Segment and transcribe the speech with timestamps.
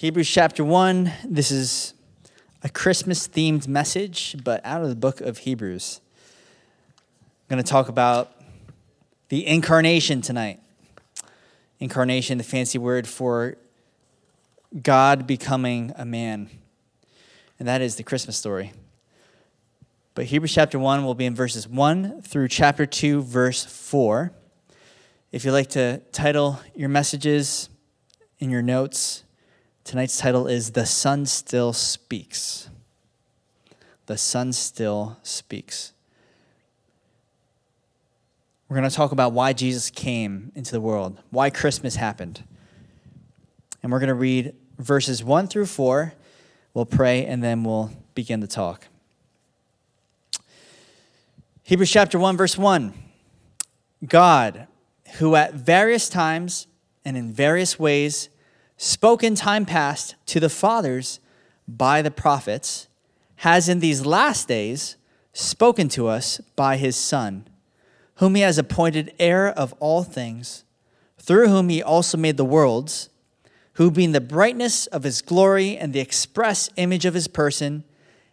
[0.00, 1.12] Hebrews chapter 1.
[1.26, 1.92] This is
[2.62, 6.00] a Christmas themed message, but out of the book of Hebrews.
[6.22, 8.32] I'm going to talk about
[9.28, 10.58] the incarnation tonight.
[11.80, 13.58] Incarnation, the fancy word for
[14.82, 16.48] God becoming a man.
[17.58, 18.72] And that is the Christmas story.
[20.14, 24.32] But Hebrews chapter 1 will be in verses 1 through chapter 2, verse 4.
[25.30, 27.68] If you'd like to title your messages
[28.38, 29.24] in your notes,
[29.90, 32.70] tonight's title is The Son Still Speaks.
[34.06, 35.94] The Son Still Speaks.
[38.68, 42.44] We're going to talk about why Jesus came into the world, why Christmas happened.
[43.82, 46.14] And we're going to read verses 1 through 4.
[46.72, 48.86] We'll pray and then we'll begin the talk.
[51.64, 52.94] Hebrews chapter 1, verse 1.
[54.06, 54.68] God,
[55.14, 56.68] who at various times
[57.04, 58.28] and in various ways
[58.82, 61.20] spoke in time past to the fathers
[61.68, 62.88] by the prophets,
[63.36, 64.96] has in these last days
[65.34, 67.46] spoken to us by his Son,
[68.14, 70.64] whom he has appointed heir of all things,
[71.18, 73.10] through whom he also made the worlds,
[73.74, 77.84] who being the brightness of his glory and the express image of his person,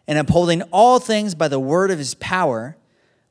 [0.06, 2.74] and upholding all things by the word of his power,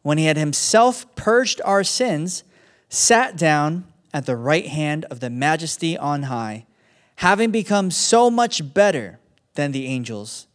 [0.03, 2.43] when he had himself purged our sins,
[2.89, 6.66] sat down at the right hand of the majesty on high,
[7.17, 9.19] having become so much better
[9.55, 10.47] than the angels,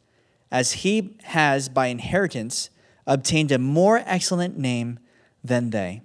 [0.51, 2.71] as he has by inheritance
[3.07, 4.99] obtained a more excellent name
[5.43, 6.03] than they.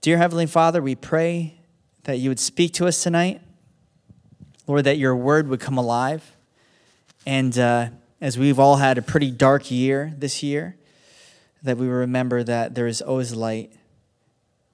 [0.00, 1.54] Dear Heavenly Father, we pray
[2.04, 3.40] that you would speak to us tonight.
[4.66, 6.32] Lord, that your word would come alive.
[7.26, 7.88] And uh,
[8.20, 10.76] as we've all had a pretty dark year this year,
[11.62, 13.72] that we remember that there is always light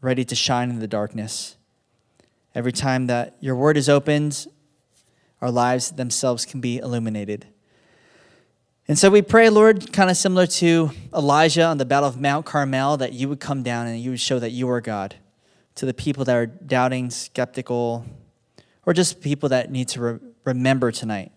[0.01, 1.57] ready to shine in the darkness.
[2.59, 4.49] Every time that your word is opened,
[5.41, 7.47] our lives themselves can be illuminated.
[8.89, 12.47] And so we pray, Lord, kind of similar to Elijah on the Battle of Mount
[12.47, 15.15] Carmel, that you would come down and you would show that you are God
[15.77, 18.05] to the people that are doubting, skeptical,
[18.85, 21.31] or just people that need to re- remember tonight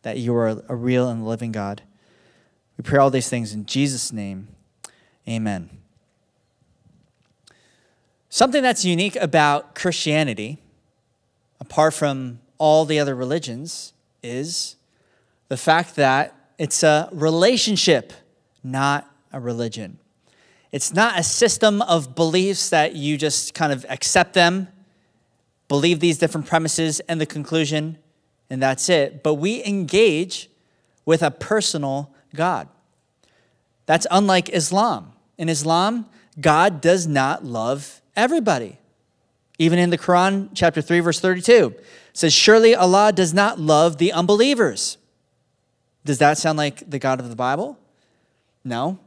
[0.00, 1.82] that you are a real and living God.
[2.78, 4.48] We pray all these things in Jesus' name.
[5.28, 5.68] Amen.
[8.30, 10.58] Something that's unique about Christianity,
[11.64, 14.76] apart from all the other religions, is
[15.48, 18.12] the fact that it's a relationship,
[18.62, 19.98] not a religion.
[20.72, 24.68] It's not a system of beliefs that you just kind of accept them,
[25.68, 27.96] believe these different premises and the conclusion,
[28.50, 29.22] and that's it.
[29.22, 30.50] But we engage
[31.06, 32.68] with a personal God.
[33.86, 35.12] That's unlike Islam.
[35.38, 36.06] In Islam,
[36.38, 38.78] God does not love everybody.
[39.58, 41.74] Even in the Quran, chapter 3, verse 32,
[42.12, 44.98] says, Surely Allah does not love the unbelievers.
[46.04, 47.78] Does that sound like the God of the Bible?
[48.64, 48.98] No.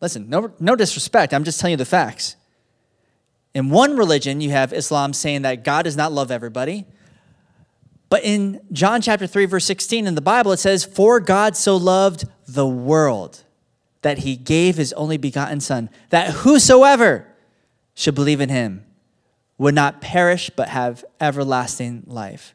[0.00, 1.34] Listen, no, no disrespect.
[1.34, 2.36] I'm just telling you the facts.
[3.54, 6.86] In one religion, you have Islam saying that God does not love everybody.
[8.08, 11.76] But in John chapter 3, verse 16 in the Bible, it says, For God so
[11.76, 13.42] loved the world
[14.02, 17.26] that he gave his only begotten Son, that whosoever
[17.94, 18.85] should believe in him
[19.58, 22.54] would not perish but have everlasting life.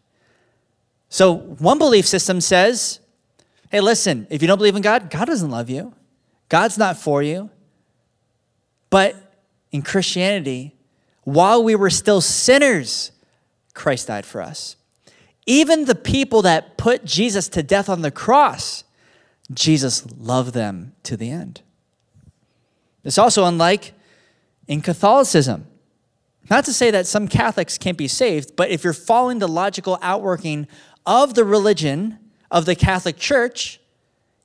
[1.09, 3.00] So, one belief system says,
[3.69, 5.94] hey, listen, if you don't believe in God, God doesn't love you,
[6.50, 7.50] God's not for you.
[8.90, 9.16] But
[9.72, 10.75] in Christianity,
[11.23, 13.11] while we were still sinners,
[13.73, 14.75] Christ died for us.
[15.45, 18.84] Even the people that put Jesus to death on the cross,
[19.53, 21.61] Jesus loved them to the end.
[23.03, 23.94] It's also unlike
[24.67, 25.67] in Catholicism.
[26.51, 29.97] Not to say that some Catholics can't be saved, but if you're following the logical
[30.01, 30.67] outworking
[31.06, 32.19] of the religion
[32.51, 33.79] of the Catholic Church,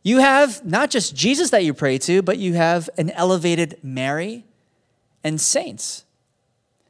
[0.05, 4.45] you have not just Jesus that you pray to, but you have an elevated Mary
[5.25, 6.05] and saints.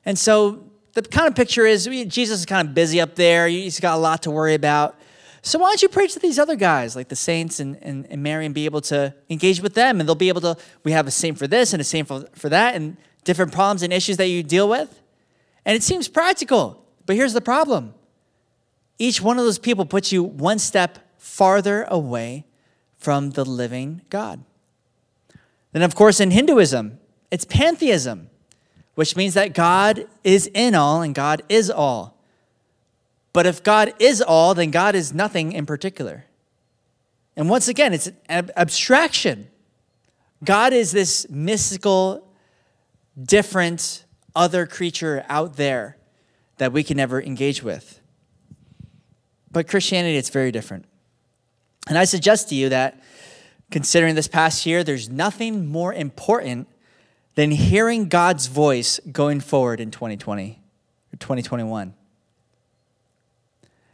[0.05, 3.81] And so the kind of picture is Jesus is kind of busy up there, he's
[3.81, 5.01] got a lot to worry about.
[5.41, 8.23] So why don't you preach to these other guys like the saints and, and, and
[8.23, 9.99] Mary and be able to engage with them?
[9.99, 12.27] And they'll be able to, we have a saint for this and a saint for,
[12.35, 15.03] for that and different problems and issues that you deal with.
[15.67, 16.87] And it seems practical.
[17.05, 17.93] But here's the problem
[18.99, 22.47] each one of those people puts you one step farther away
[22.97, 24.43] from the living God.
[25.73, 26.99] Then, of course, in Hinduism,
[27.31, 28.31] it's pantheism,
[28.95, 32.17] which means that God is in all and God is all.
[33.35, 36.25] But if God is all, then God is nothing in particular.
[37.37, 39.49] And once again, it's an abstraction.
[40.43, 42.27] God is this mystical,
[43.23, 44.06] different,
[44.37, 45.97] other creature out there
[46.59, 48.01] that we can never engage with.
[49.51, 50.85] But Christianity, it's very different.
[51.89, 53.03] And I suggest to you that
[53.71, 56.69] considering this past year, there's nothing more important
[57.35, 60.63] than hearing God's voice going forward in 2020
[61.13, 61.95] or 2021.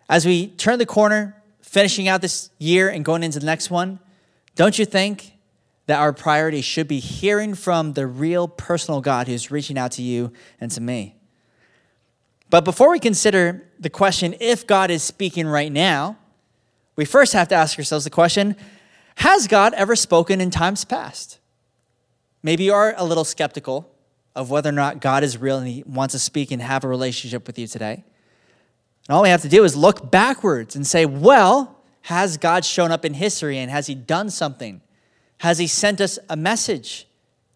[0.09, 3.99] As we turn the corner, finishing out this year and going into the next one,
[4.55, 5.32] don't you think
[5.87, 10.03] that our priority should be hearing from the real personal God who's reaching out to
[10.03, 11.17] you and to me?
[12.51, 16.19] But before we consider the question if God is speaking right now,
[16.97, 18.57] we first have to ask ourselves the question
[19.17, 21.39] Has God ever spoken in times past?
[22.43, 23.89] Maybe you are a little skeptical
[24.35, 26.89] of whether or not God is real and He wants to speak and have a
[26.89, 28.05] relationship with you today.
[29.09, 32.91] And all we have to do is look backwards and say, well, has God shown
[32.91, 34.81] up in history and has He done something?
[35.43, 37.09] Has He sent us a message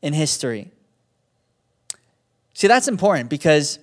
[0.03, 0.73] in history?
[2.53, 3.79] See, that's important because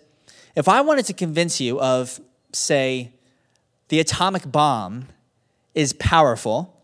[0.58, 2.20] if I wanted to convince you of,
[2.52, 3.14] say,
[3.88, 5.06] the atomic bomb
[5.74, 6.78] is powerful,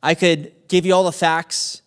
[0.00, 1.82] I could give you all the facts,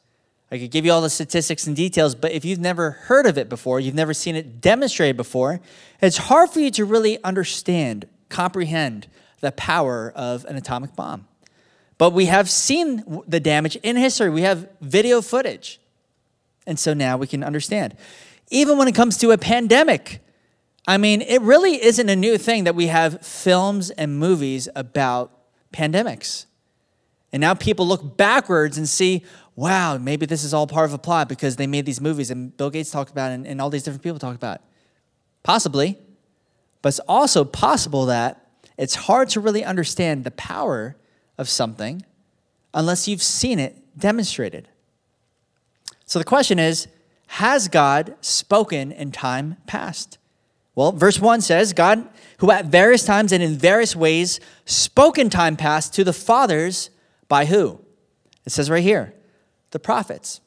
[0.52, 3.38] I could give you all the statistics and details, but if you've never heard of
[3.38, 5.62] it before, you've never seen it demonstrated before,
[6.02, 9.08] it's hard for you to really understand, comprehend
[9.40, 11.26] the power of an atomic bomb.
[11.98, 15.80] But we have seen the damage in history, we have video footage.
[16.66, 17.96] And so now we can understand.
[18.50, 20.20] Even when it comes to a pandemic,
[20.88, 25.32] I mean, it really isn't a new thing that we have films and movies about
[25.74, 26.46] pandemics.
[27.34, 30.98] And now people look backwards and see, wow, maybe this is all part of a
[30.98, 33.70] plot because they made these movies and Bill Gates talked about it and, and all
[33.70, 34.62] these different people talked about it.
[35.44, 35.98] Possibly.
[36.82, 40.96] But it's also possible that it's hard to really understand the power
[41.38, 42.04] of something
[42.74, 44.68] unless you've seen it demonstrated.
[46.06, 46.88] So the question is
[47.28, 50.18] Has God spoken in time past?
[50.76, 52.08] Well, verse 1 says, God,
[52.38, 56.92] who at various times and in various ways spoke in time past to the fathers
[57.28, 57.82] by who?
[58.46, 59.14] It says right here,
[59.72, 60.40] the prophets.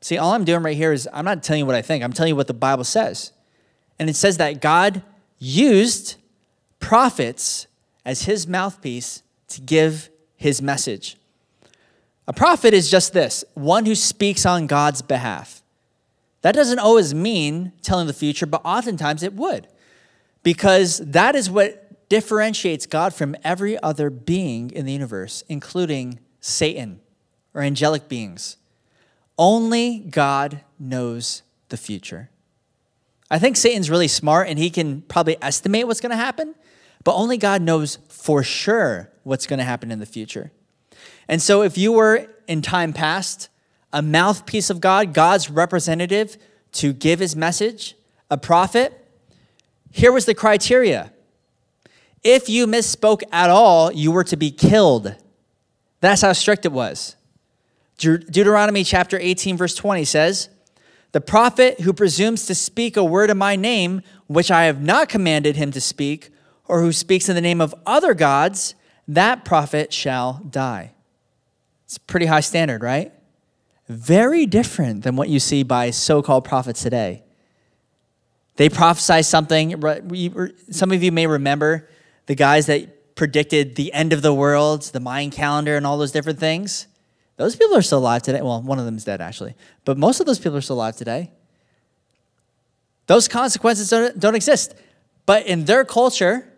[0.00, 2.14] See, all I'm doing right here is I'm not telling you what I think, I'm
[2.14, 3.32] telling you what the Bible says.
[3.98, 5.02] And it says that God
[5.38, 6.16] used
[6.80, 7.66] prophets
[8.04, 11.16] as his mouthpiece to give his message.
[12.26, 15.62] A prophet is just this one who speaks on God's behalf.
[16.42, 19.68] That doesn't always mean telling the future, but oftentimes it would,
[20.42, 27.00] because that is what differentiates God from every other being in the universe, including Satan
[27.54, 28.56] or angelic beings.
[29.38, 32.28] Only God knows the future.
[33.30, 36.54] I think Satan's really smart and he can probably estimate what's going to happen,
[37.04, 40.52] but only God knows for sure what's going to happen in the future.
[41.28, 43.48] And so if you were in time past
[43.92, 46.36] a mouthpiece of God, God's representative
[46.72, 47.94] to give his message,
[48.30, 48.98] a prophet,
[49.90, 51.12] here was the criteria.
[52.22, 55.14] If you misspoke at all, you were to be killed.
[56.00, 57.16] That's how strict it was.
[57.98, 60.48] Deuteronomy chapter 18, verse 20 says,
[61.12, 65.08] The prophet who presumes to speak a word in my name, which I have not
[65.08, 66.30] commanded him to speak,
[66.66, 68.74] or who speaks in the name of other gods,
[69.08, 70.92] that prophet shall die.
[71.84, 73.12] It's a pretty high standard, right?
[73.88, 77.22] Very different than what you see by so called prophets today.
[78.56, 79.82] They prophesy something.
[80.70, 81.88] Some of you may remember
[82.26, 86.12] the guys that predicted the end of the world, the Mayan calendar, and all those
[86.12, 86.86] different things.
[87.36, 88.40] Those people are still alive today.
[88.40, 89.54] Well, one of them is dead, actually.
[89.84, 91.30] But most of those people are still alive today.
[93.06, 94.74] Those consequences don't, don't exist.
[95.26, 96.48] But in their culture,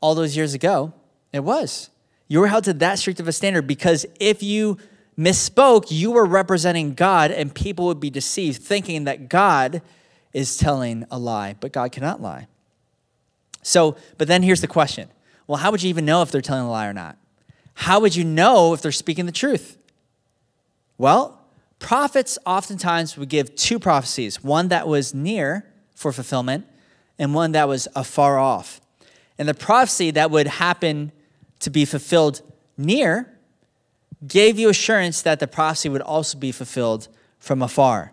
[0.00, 0.92] all those years ago,
[1.32, 1.90] it was.
[2.28, 4.78] You were held to that strict of a standard because if you
[5.18, 9.82] misspoke, you were representing God and people would be deceived, thinking that God
[10.32, 12.46] is telling a lie, but God cannot lie.
[13.62, 15.08] So, but then here's the question
[15.46, 17.16] well, how would you even know if they're telling a lie or not?
[17.74, 19.78] How would you know if they're speaking the truth?
[20.98, 21.42] Well,
[21.78, 26.66] prophets oftentimes would give two prophecies one that was near for fulfillment
[27.18, 28.80] and one that was afar off.
[29.38, 31.12] And the prophecy that would happen
[31.66, 32.42] to be fulfilled
[32.76, 33.28] near
[34.24, 37.08] gave you assurance that the prophecy would also be fulfilled
[37.40, 38.12] from afar.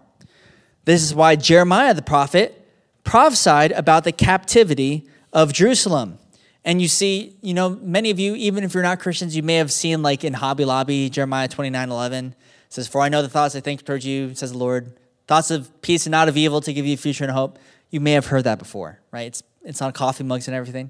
[0.86, 2.68] This is why Jeremiah the prophet
[3.04, 6.18] prophesied about the captivity of Jerusalem.
[6.66, 9.58] And you see, you know, many of you, even if you're not Christians, you may
[9.58, 12.36] have seen like in Hobby Lobby, Jeremiah 29 11
[12.70, 15.80] says, For I know the thoughts I think towards you, says the Lord, thoughts of
[15.84, 17.60] peace and not of evil to give you future and hope.
[17.92, 19.28] You may have heard that before, right?
[19.28, 20.90] It's, it's on coffee mugs and everything.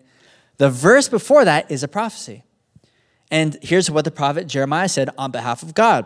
[0.60, 2.44] The verse before that is a prophecy.
[3.34, 6.06] And here's what the prophet Jeremiah said on behalf of God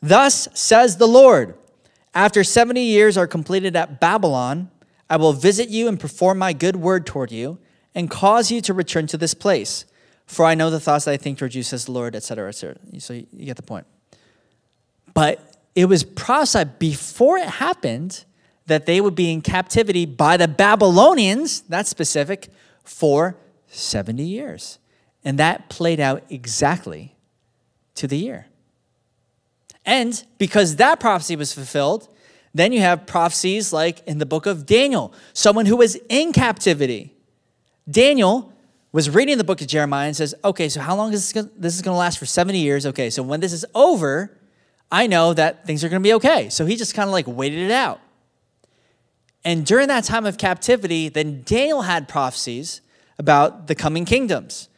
[0.00, 1.58] Thus says the Lord,
[2.14, 4.70] after 70 years are completed at Babylon,
[5.10, 7.58] I will visit you and perform my good word toward you
[7.94, 9.84] and cause you to return to this place.
[10.24, 12.78] For I know the thoughts that I think toward you, says the Lord, etc., etc.
[12.98, 13.86] So you get the point.
[15.12, 18.24] But it was prophesied before it happened
[18.64, 22.48] that they would be in captivity by the Babylonians, that's specific,
[22.84, 24.78] for 70 years.
[25.26, 27.16] And that played out exactly
[27.96, 28.46] to the year.
[29.84, 32.08] And because that prophecy was fulfilled,
[32.54, 37.12] then you have prophecies like in the book of Daniel, someone who was in captivity.
[37.90, 38.52] Daniel
[38.92, 41.50] was reading the book of Jeremiah and says, okay, so how long is this going
[41.58, 42.86] this is to last for 70 years?
[42.86, 44.30] Okay, so when this is over,
[44.92, 46.50] I know that things are going to be okay.
[46.50, 48.00] So he just kind of like waited it out.
[49.44, 52.80] And during that time of captivity, then Daniel had prophecies
[53.18, 54.68] about the coming kingdoms.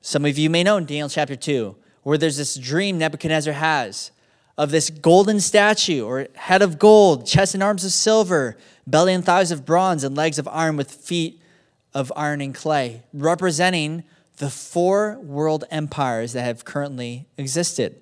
[0.00, 4.10] Some of you may know in Daniel chapter 2, where there's this dream Nebuchadnezzar has
[4.56, 9.24] of this golden statue or head of gold, chest and arms of silver, belly and
[9.24, 11.40] thighs of bronze, and legs of iron with feet
[11.92, 14.04] of iron and clay, representing
[14.38, 18.00] the four world empires that have currently existed.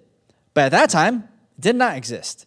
[0.55, 1.29] But at that time,
[1.59, 2.47] did not exist.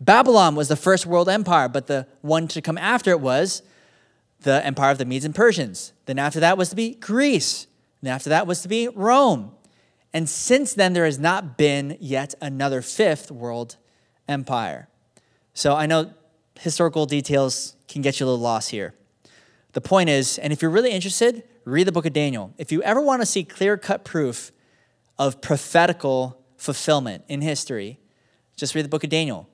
[0.00, 3.62] Babylon was the first world empire, but the one to come after it was
[4.40, 5.92] the empire of the Medes and Persians.
[6.06, 7.66] Then after that was to be Greece.
[8.06, 9.50] And after that was to be Rome.
[10.12, 13.78] And since then, there has not been yet another fifth world
[14.28, 14.86] empire.
[15.54, 16.14] So I know
[16.56, 18.94] historical details can get you a little lost here.
[19.72, 22.54] The point is, and if you're really interested, read the book of Daniel.
[22.58, 24.52] If you ever want to see clear cut proof
[25.18, 27.98] of prophetical fulfillment in history,
[28.54, 29.48] just read the book of Daniel.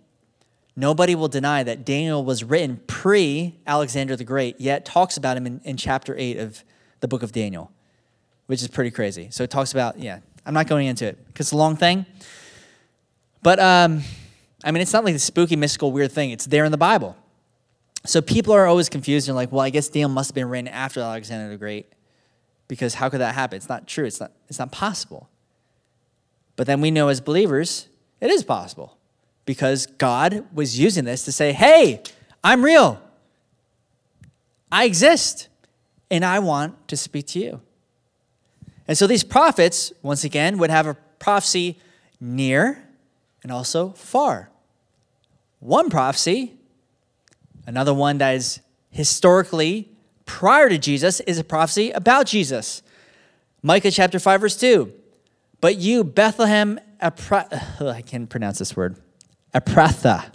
[0.77, 5.47] Nobody will deny that Daniel was written pre Alexander the Great, yet talks about him
[5.47, 6.63] in, in chapter 8 of
[7.01, 7.73] the book of Daniel,
[8.47, 9.29] which is pretty crazy.
[9.31, 12.07] So it talks about, yeah, I'm not going into it because it's a long thing.
[13.43, 14.03] But, um,
[14.65, 16.31] I mean, it's not like the spooky, mystical, weird thing.
[16.31, 17.17] It's there in the Bible.
[18.05, 20.69] So people are always confused and like, well, I guess Daniel must have been written
[20.69, 21.87] after Alexander the Great
[22.69, 23.57] because how could that happen?
[23.57, 24.05] It's not true.
[24.05, 25.29] It's not, it's not possible.
[26.57, 27.89] But then we know as believers,
[28.21, 28.97] it is possible
[29.45, 32.03] because God was using this to say, hey,
[32.43, 33.01] I'm real.
[34.71, 35.49] I exist
[36.11, 37.61] and I want to speak to you.
[38.89, 41.79] And so these prophets, once again, would have a prophecy
[42.21, 42.83] near
[43.43, 44.51] and also far.
[45.61, 46.59] One prophecy
[47.67, 48.61] Another one that is
[48.91, 49.89] historically
[50.27, 52.83] prior to Jesus is a prophecy about Jesus.
[53.63, 54.93] Micah chapter 5, verse 2.
[55.61, 58.97] But you, Bethlehem, I can't pronounce this word,
[59.55, 60.32] Ephrathah.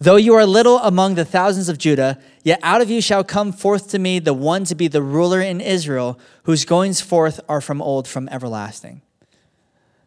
[0.00, 3.52] Though you are little among the thousands of Judah, yet out of you shall come
[3.52, 7.60] forth to me the one to be the ruler in Israel, whose goings forth are
[7.60, 9.02] from old, from everlasting.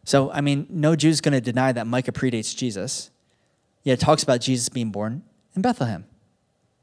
[0.04, 3.10] So, I mean, no Jew's going to deny that Micah predates Jesus.
[3.82, 5.22] Yet it talks about Jesus being born
[5.54, 6.06] in Bethlehem.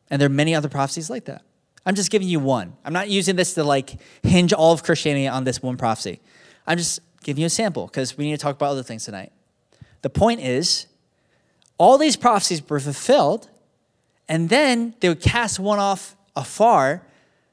[0.10, 1.42] And there are many other prophecies like that.
[1.86, 2.74] I'm just giving you one.
[2.86, 6.20] I'm not using this to like hinge all of Christianity on this one prophecy.
[6.68, 9.32] I'm just giving you a sample because we need to talk about other things tonight.
[10.01, 10.86] The point is,
[11.80, 13.50] all these prophecies were fulfilled,
[14.28, 17.08] and then they would cast one off afar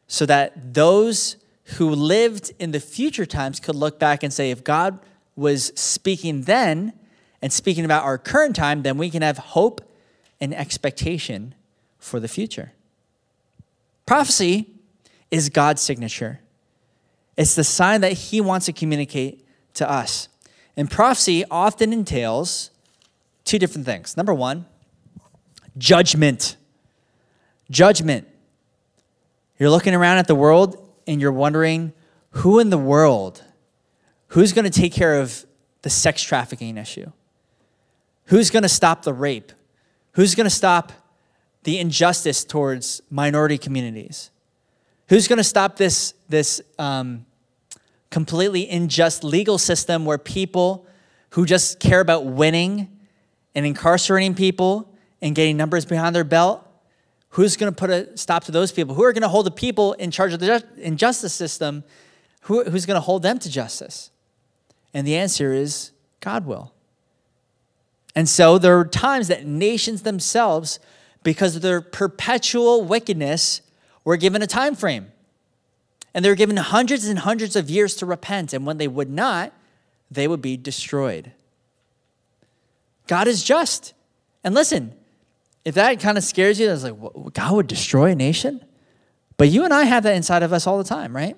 [0.09, 1.37] so that those
[1.77, 4.99] who lived in the future times could look back and say, if God
[5.35, 6.93] was speaking then
[7.41, 9.81] and speaking about our current time, then we can have hope
[10.41, 11.55] and expectation
[11.99, 12.73] for the future.
[14.05, 14.71] Prophecy
[15.31, 16.41] is God's signature,
[17.37, 20.29] it's the sign that He wants to communicate to us.
[20.77, 22.71] And prophecy often entails
[23.47, 24.17] two different things.
[24.19, 24.67] Number one,
[25.79, 26.59] judgment.
[27.71, 28.29] Judgment.
[29.59, 30.77] You're looking around at the world
[31.07, 31.95] and you're wondering
[32.31, 33.43] who in the world,
[34.29, 35.47] who's going to take care of
[35.81, 37.11] the sex trafficking issue?
[38.25, 39.53] Who's going to stop the rape?
[40.13, 40.93] Who's going to stop
[41.63, 44.31] the injustice towards minority communities?
[45.09, 47.25] Who's going to stop this, this um,
[48.11, 50.87] completely unjust legal system where people
[51.31, 52.96] who just care about winning
[53.57, 54.89] and incarcerating people
[55.21, 56.65] and getting numbers behind their belt?
[57.31, 58.95] Who's going to put a stop to those people?
[58.95, 61.83] Who are going to hold the people in charge of the injustice system?
[62.43, 64.13] Who, who's going to hold them to justice?
[64.95, 66.73] And the answer is God will.
[68.15, 70.79] And so there are times that nations themselves
[71.27, 73.61] because of their perpetual wickedness,
[74.05, 75.11] were given a time frame.
[76.15, 78.53] And they were given hundreds and hundreds of years to repent.
[78.53, 79.53] And when they would not,
[80.09, 81.33] they would be destroyed.
[83.07, 83.95] God is just.
[84.45, 84.95] And listen,
[85.65, 88.65] if that kind of scares you, that's like, God would destroy a nation?
[89.37, 91.37] But you and I have that inside of us all the time, right?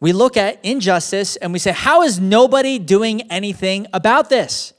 [0.00, 4.72] We look at injustice and we say, How is nobody doing anything about this?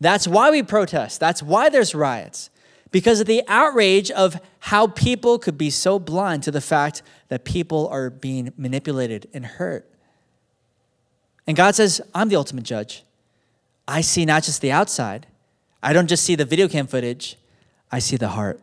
[0.00, 1.18] That's why we protest.
[1.18, 2.50] That's why there's riots
[2.90, 7.44] because of the outrage of how people could be so blind to the fact that
[7.44, 9.90] people are being manipulated and hurt.
[11.46, 13.04] And God says, I'm the ultimate judge.
[13.86, 15.26] I see not just the outside,
[15.82, 17.36] I don't just see the video cam footage,
[17.90, 18.60] I see the heart.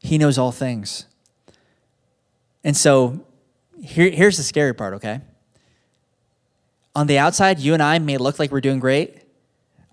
[0.00, 1.06] He knows all things.
[2.62, 3.24] And so
[3.82, 5.20] here, here's the scary part, okay?
[6.94, 9.22] On the outside, you and I may look like we're doing great.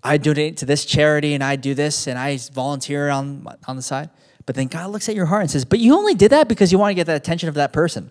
[0.02, 3.82] I donate to this charity and I do this and I volunteer on, on the
[3.82, 4.10] side.
[4.44, 6.70] But then God looks at your heart and says, But you only did that because
[6.70, 8.10] you want to get the attention of that person.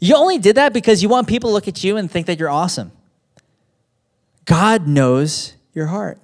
[0.00, 2.38] You only did that because you want people to look at you and think that
[2.38, 2.90] you're awesome.
[4.44, 6.18] God knows your heart.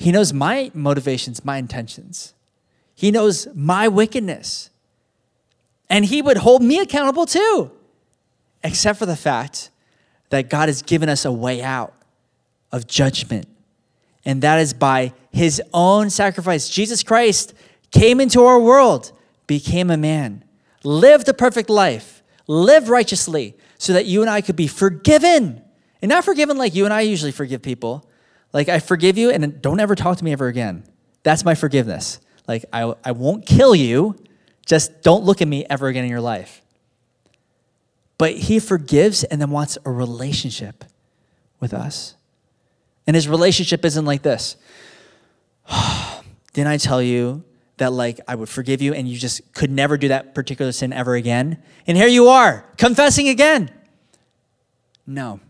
[0.00, 2.32] He knows my motivations, my intentions.
[2.94, 4.70] He knows my wickedness.
[5.90, 7.70] And He would hold me accountable too,
[8.64, 9.68] except for the fact
[10.30, 11.92] that God has given us a way out
[12.72, 13.46] of judgment.
[14.24, 16.70] And that is by His own sacrifice.
[16.70, 17.52] Jesus Christ
[17.90, 19.12] came into our world,
[19.46, 20.44] became a man,
[20.82, 25.60] lived a perfect life, lived righteously, so that you and I could be forgiven.
[26.00, 28.09] And not forgiven like you and I usually forgive people.
[28.52, 30.84] Like, I forgive you and don't ever talk to me ever again.
[31.22, 32.20] That's my forgiveness.
[32.48, 34.16] Like, I, I won't kill you,
[34.66, 36.62] just don't look at me ever again in your life.
[38.18, 40.84] But he forgives and then wants a relationship
[41.58, 42.16] with us.
[43.06, 44.56] And his relationship isn't like this.
[46.52, 47.44] Didn't I tell you
[47.76, 50.92] that like I would forgive you and you just could never do that particular sin
[50.92, 51.62] ever again?
[51.86, 53.70] And here you are, confessing again.
[55.06, 55.40] No.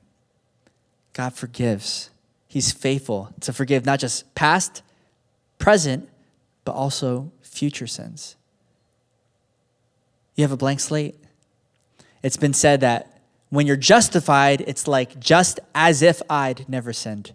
[1.12, 2.09] God forgives.
[2.50, 4.82] He's faithful to forgive not just past,
[5.58, 6.08] present,
[6.64, 8.34] but also future sins.
[10.34, 11.14] You have a blank slate.
[12.24, 17.34] It's been said that when you're justified, it's like just as if I'd never sinned.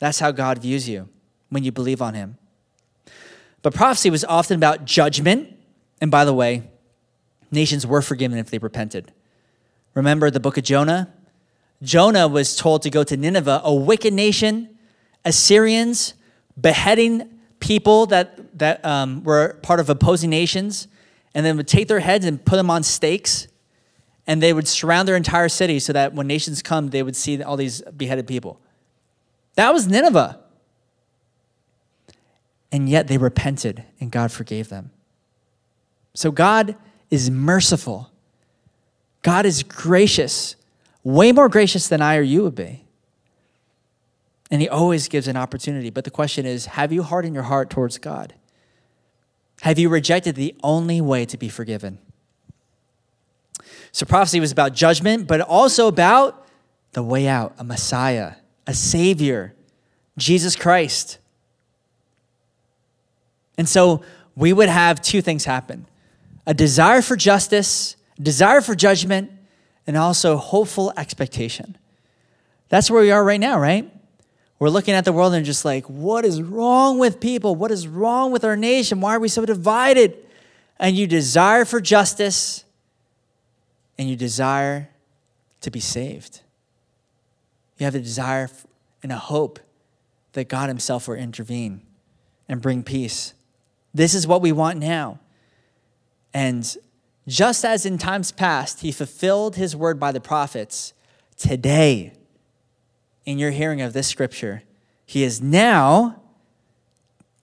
[0.00, 1.08] That's how God views you
[1.48, 2.36] when you believe on Him.
[3.62, 5.56] But prophecy was often about judgment.
[6.02, 6.64] And by the way,
[7.50, 9.12] nations were forgiven if they repented.
[9.94, 11.10] Remember the book of Jonah?
[11.82, 14.70] Jonah was told to go to Nineveh, a wicked nation,
[15.24, 16.14] Assyrians
[16.60, 17.28] beheading
[17.60, 20.88] people that, that um, were part of opposing nations,
[21.34, 23.48] and then would take their heads and put them on stakes,
[24.26, 27.42] and they would surround their entire city so that when nations come, they would see
[27.42, 28.60] all these beheaded people.
[29.54, 30.40] That was Nineveh.
[32.72, 34.90] And yet they repented, and God forgave them.
[36.14, 36.76] So God
[37.10, 38.10] is merciful.
[39.22, 40.56] God is gracious
[41.04, 42.84] way more gracious than I or you would be.
[44.50, 45.90] And he always gives an opportunity.
[45.90, 48.34] But the question is have you hardened your heart towards God?
[49.62, 51.98] Have you rejected the only way to be forgiven?
[53.92, 56.46] So, prophecy was about judgment, but also about
[56.92, 58.34] the way out a Messiah,
[58.66, 59.54] a Savior,
[60.18, 61.18] Jesus Christ.
[63.56, 64.02] And so,
[64.34, 65.86] we would have two things happen
[66.46, 69.30] a desire for justice, desire for judgment,
[69.86, 71.76] and also hopeful expectation.
[72.68, 73.90] That's where we are right now, right?
[74.58, 77.54] We're looking at the world and just like, what is wrong with people?
[77.54, 79.00] What is wrong with our nation?
[79.00, 80.16] Why are we so divided?
[80.78, 82.64] And you desire for justice
[83.98, 84.88] and you desire
[85.60, 86.40] to be saved.
[87.78, 88.48] You have a desire
[89.02, 89.58] and a hope
[90.32, 91.82] that God Himself will intervene
[92.48, 93.34] and bring peace.
[93.92, 95.18] This is what we want now.
[96.32, 96.76] And
[97.26, 100.92] just as in times past he fulfilled his word by the prophets,
[101.36, 102.12] today,
[103.24, 104.62] in your hearing of this scripture,
[105.06, 106.20] he is now,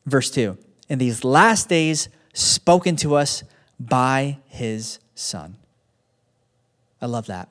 [0.05, 0.57] verse 2,
[0.89, 3.43] in these last days spoken to us
[3.79, 5.57] by his son.
[7.01, 7.49] I love that.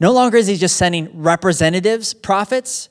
[0.00, 2.88] No longer is he just sending representatives, prophets,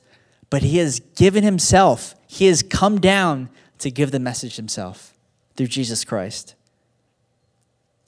[0.50, 2.14] but he has given himself.
[2.26, 3.48] He has come down
[3.78, 5.14] to give the message himself
[5.56, 6.54] through Jesus Christ.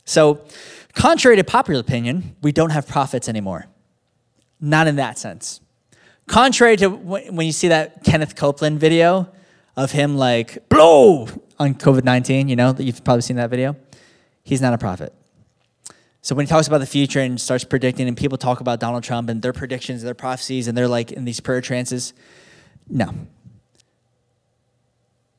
[0.04, 0.44] So,
[0.94, 3.66] contrary to popular opinion, we don't have prophets anymore.
[4.60, 5.60] Not in that sense.
[6.26, 9.28] Contrary to when you see that Kenneth Copeland video
[9.76, 13.76] of him like, blow on COVID 19, you know, that you've probably seen that video.
[14.42, 15.12] He's not a prophet.
[16.22, 19.04] So when he talks about the future and starts predicting, and people talk about Donald
[19.04, 22.14] Trump and their predictions, their prophecies, and they're like in these prayer trances,
[22.88, 23.12] no.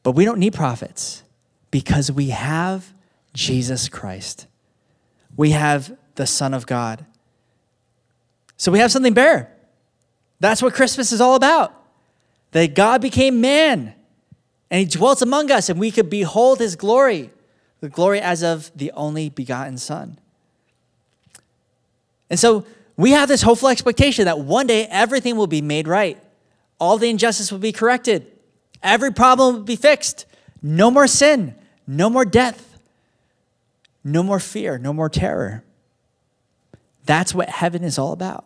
[0.03, 1.23] But we don't need prophets
[1.71, 2.93] because we have
[3.33, 4.45] Jesus Christ
[5.37, 7.05] we have the Son of God.
[8.57, 9.49] So we have something better.
[10.39, 11.73] That's what Christmas is all about.
[12.51, 13.93] That God became man
[14.71, 17.31] and he dwelt among us and we could behold his glory,
[17.81, 20.17] the glory as of the only begotten Son.
[22.29, 22.65] And so
[22.97, 26.17] we have this hopeful expectation that one day everything will be made right.
[26.79, 28.31] All the injustice will be corrected.
[28.81, 30.25] Every problem will be fixed.
[30.61, 31.55] No more sin,
[31.87, 32.74] no more death,
[34.05, 35.63] no more fear, no more terror.
[37.05, 38.45] That's what heaven is all about.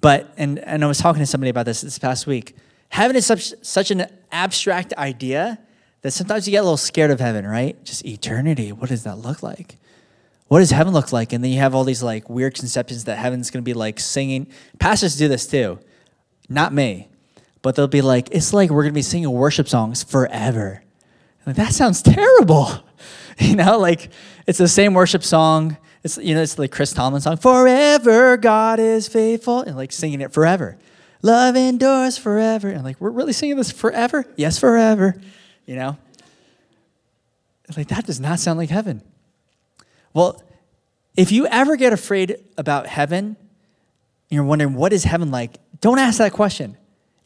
[0.00, 2.56] But, and, and I was talking to somebody about this this past week.
[2.88, 5.58] Heaven is such, such an abstract idea
[6.02, 7.82] that sometimes you get a little scared of heaven, right?
[7.84, 8.72] Just eternity.
[8.72, 9.76] What does that look like?
[10.48, 11.32] What does heaven look like?
[11.32, 14.00] And then you have all these like weird conceptions that heaven's going to be like
[14.00, 14.46] singing.
[14.78, 15.78] Pastors do this too,
[16.48, 17.08] not me,
[17.62, 20.82] but they'll be like, it's like we're going to be singing worship songs forever.
[21.46, 22.84] Like, that sounds terrible.
[23.50, 24.10] You know, like
[24.46, 25.76] it's the same worship song.
[26.04, 30.20] It's you know, it's like Chris Tomlin song, "Forever God is faithful," and like singing
[30.20, 30.76] it forever.
[31.22, 34.26] Love endures forever, and like we're really singing this forever.
[34.36, 35.18] Yes, forever.
[35.64, 35.98] You know,
[37.76, 39.02] like that does not sound like heaven.
[40.12, 40.42] Well,
[41.16, 43.36] if you ever get afraid about heaven,
[44.28, 46.76] you're wondering what is heaven like, don't ask that question.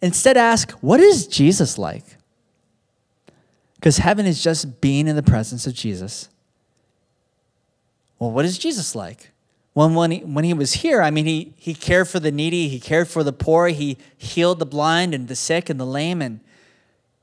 [0.02, 2.04] Instead, ask, what is Jesus like?
[3.84, 6.30] Because heaven is just being in the presence of Jesus.
[8.18, 9.30] Well, what is Jesus like?
[9.74, 12.68] Well, when he, when he was here, I mean, he, he cared for the needy,
[12.68, 16.22] he cared for the poor, he healed the blind and the sick and the lame,
[16.22, 16.40] and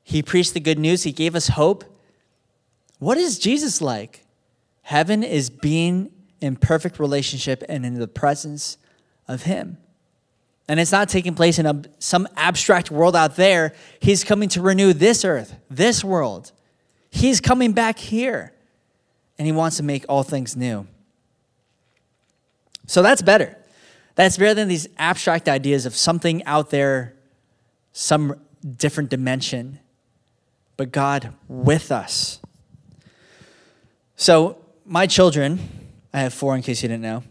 [0.04, 1.84] he preached the good news, he gave us hope.
[3.00, 4.24] What is Jesus like?
[4.84, 8.78] Heaven is being in perfect relationship and in the presence
[9.28, 9.78] of him.
[10.68, 13.74] And it's not taking place in a, some abstract world out there.
[14.00, 16.52] He's coming to renew this earth, this world.
[17.10, 18.54] He's coming back here.
[19.38, 20.88] And he wants to make all things new.
[22.86, 23.58] So that's better.
[24.16, 27.16] That's better than these abstract ideas of something out there,
[27.94, 28.40] some
[28.78, 29.80] different dimension,
[30.78, 32.40] but God with us.
[34.16, 35.60] So, my children,
[36.14, 37.24] I have four in case you didn't know,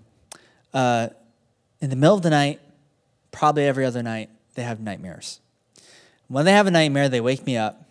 [0.73, 1.09] uh,
[1.81, 2.61] in the middle of the night,
[3.31, 5.41] probably every other night, they have nightmares.
[6.29, 7.85] When they have a nightmare, they wake me up.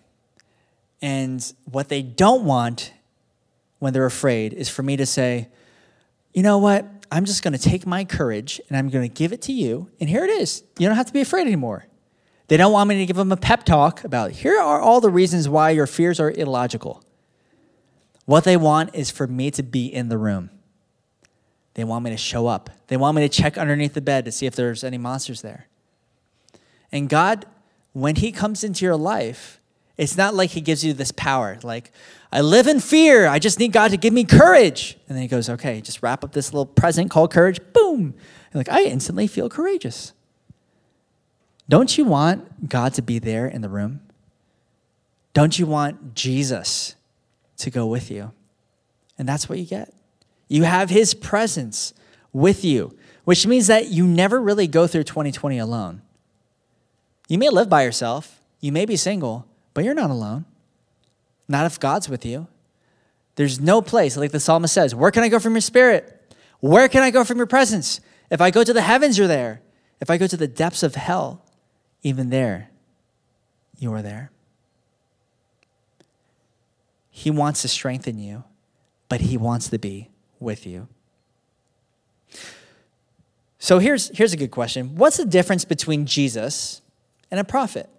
[1.01, 2.93] And what they don't want
[3.79, 5.47] when they're afraid is for me to say,
[6.33, 6.85] you know what?
[7.11, 9.89] I'm just going to take my courage and I'm going to give it to you.
[9.99, 10.63] And here it is.
[10.77, 11.85] You don't have to be afraid anymore.
[12.47, 15.09] They don't want me to give them a pep talk about here are all the
[15.09, 17.03] reasons why your fears are illogical.
[18.25, 20.49] What they want is for me to be in the room.
[21.79, 22.69] They want me to show up.
[22.87, 25.67] They want me to check underneath the bed to see if there's any monsters there.
[26.91, 27.45] And God,
[27.93, 29.61] when He comes into your life,
[29.95, 31.93] it's not like He gives you this power, like,
[32.33, 33.27] I live in fear.
[33.27, 34.97] I just need God to give me courage.
[35.07, 37.61] And then He goes, okay, just wrap up this little present called courage.
[37.71, 38.13] Boom.
[38.51, 40.11] And like, I instantly feel courageous.
[41.69, 44.01] Don't you want God to be there in the room?
[45.33, 46.95] Don't you want Jesus
[47.59, 48.33] to go with you?
[49.17, 49.93] And that's what you get.
[50.49, 51.93] You have his presence
[52.33, 56.01] with you, which means that you never really go through 2020 alone.
[57.29, 60.45] You may live by yourself, you may be single, but you're not alone.
[61.47, 62.47] Not if God's with you.
[63.35, 66.35] There's no place, like the psalmist says, where can I go from your spirit?
[66.59, 68.01] Where can I go from your presence?
[68.29, 69.61] If I go to the heavens, you're there.
[70.01, 71.45] If I go to the depths of hell,
[72.03, 72.69] even there,
[73.77, 74.31] you are there.
[77.09, 78.43] He wants to strengthen you,
[79.07, 80.09] but he wants to be
[80.39, 80.87] with you.
[83.59, 86.81] So here's, here's a good question What's the difference between Jesus
[87.29, 87.89] and a prophet?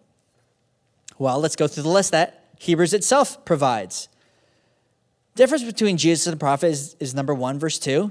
[1.19, 4.09] Well, let's go through the list that Hebrews itself provides.
[5.35, 8.11] Difference between Jesus and the prophet is, is number one, verse two,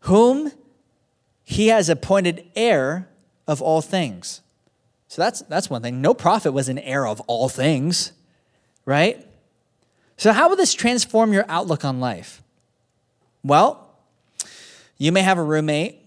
[0.00, 0.52] whom
[1.42, 3.08] he has appointed heir
[3.46, 4.40] of all things.
[5.08, 6.00] So that's, that's one thing.
[6.00, 8.12] No prophet was an heir of all things,
[8.84, 9.26] right?
[10.16, 12.42] So, how will this transform your outlook on life?
[13.42, 13.88] Well,
[14.98, 15.98] you may have a roommate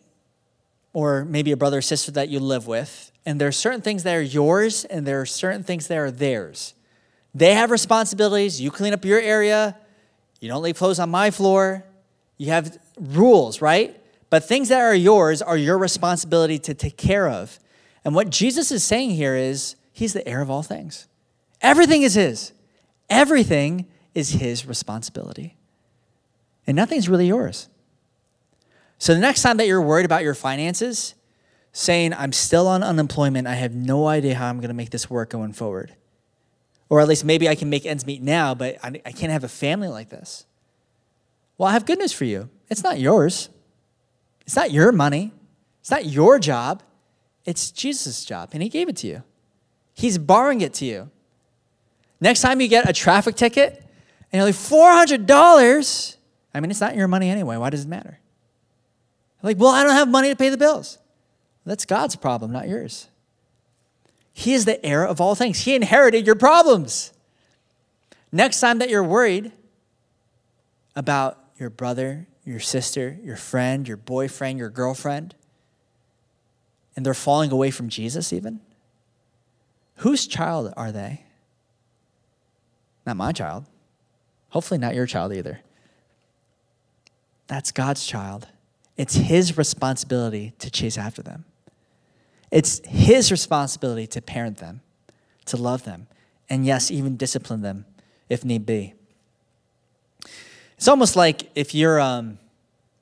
[0.93, 4.04] or maybe a brother or sister that you live with, and there are certain things
[4.04, 6.76] that are yours and there are certain things that are theirs.
[7.34, 8.62] They have responsibilities.
[8.62, 9.76] You clean up your area.
[10.39, 11.84] You don't leave clothes on my floor.
[12.38, 14.00] You have rules, right?
[14.30, 17.60] But things that are yours are your responsibility to take care of.
[18.06, 21.08] And what Jesus is saying here is he's the heir of all things.
[21.62, 22.52] Everything is his.
[23.10, 25.56] Everything is his responsibility
[26.65, 27.69] and nothing's really yours.
[28.97, 31.15] So the next time that you're worried about your finances,
[31.73, 35.10] saying, I'm still on unemployment, I have no idea how I'm going to make this
[35.10, 35.93] work going forward.
[36.88, 39.43] Or at least maybe I can make ends meet now, but I, I can't have
[39.43, 40.45] a family like this.
[41.58, 42.49] Well, I have good news for you.
[42.69, 43.49] It's not yours,
[44.45, 45.34] it's not your money,
[45.82, 46.82] it's not your job.
[47.45, 49.23] It's Jesus' job, and He gave it to you.
[49.93, 51.12] He's borrowing it to you.
[52.21, 53.84] Next time you get a traffic ticket
[54.32, 56.15] and you're like, $400,
[56.54, 57.58] I mean, it's not your money anyway.
[57.58, 58.20] Why does it matter?
[59.42, 60.98] Like, well, I don't have money to pay the bills.
[61.66, 63.08] That's God's problem, not yours.
[64.32, 65.60] He is the heir of all things.
[65.60, 67.13] He inherited your problems.
[68.32, 69.52] Next time that you're worried
[70.96, 75.36] about your brother, your sister, your friend, your boyfriend, your girlfriend,
[76.96, 78.60] and they're falling away from Jesus, even?
[79.98, 81.24] Whose child are they?
[83.06, 83.66] Not my child.
[84.50, 85.62] Hopefully, not your child either.
[87.48, 88.48] That's God's child.
[88.98, 91.46] It's His responsibility to chase after them.
[92.52, 94.82] It's His responsibility to parent them,
[95.46, 96.08] to love them,
[96.50, 97.86] and yes, even discipline them
[98.30, 98.94] if need be.
[100.78, 102.38] It's almost like if you're, um,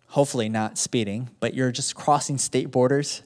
[0.07, 3.23] hopefully not speeding, but you're just crossing state borders,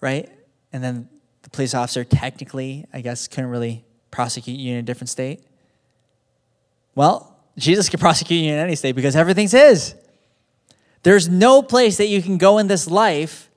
[0.00, 0.30] right?
[0.72, 1.08] And then
[1.42, 5.42] the police officer technically, I guess, couldn't really prosecute you in a different state.
[6.94, 9.94] Well, Jesus can prosecute you in any state because everything's His.
[11.02, 13.50] There's no place that you can go in this life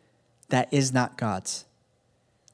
[0.50, 1.66] that is not God's,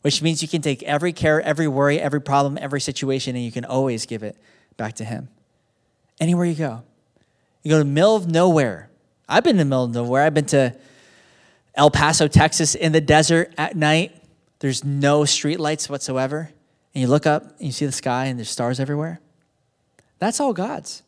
[0.02, 3.52] which means you can take every care, every worry, every problem, every situation, and you
[3.52, 4.38] can always give it
[4.78, 5.30] back to Him.
[6.20, 6.84] Anywhere you go.
[7.64, 8.90] You go to the middle of nowhere.
[9.30, 10.24] I've been in the middle of nowhere.
[10.24, 10.76] I've been to
[11.76, 14.16] El Paso, Texas, in the desert at night.
[14.60, 16.52] There's no street lights whatsoever.
[16.94, 19.22] And you look up and you see the sky and there's stars everywhere.
[20.20, 21.04] That's all God's.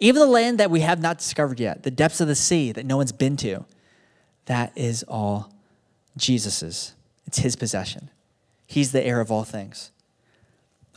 [0.00, 2.86] Even the land that we have not discovered yet, the depths of the sea that
[2.86, 3.64] no one's been to,
[4.46, 5.52] that is all
[6.16, 6.94] Jesus's.
[7.26, 8.10] It's his possession.
[8.66, 9.90] He's the heir of all things.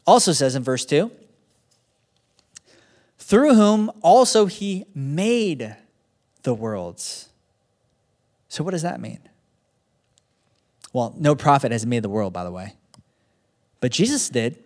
[0.05, 1.11] Also says in verse 2
[3.31, 5.77] through whom also he made
[6.43, 7.29] the worlds.
[8.49, 9.19] So, what does that mean?
[10.91, 12.73] Well, no prophet has made the world, by the way.
[13.79, 14.61] But Jesus did,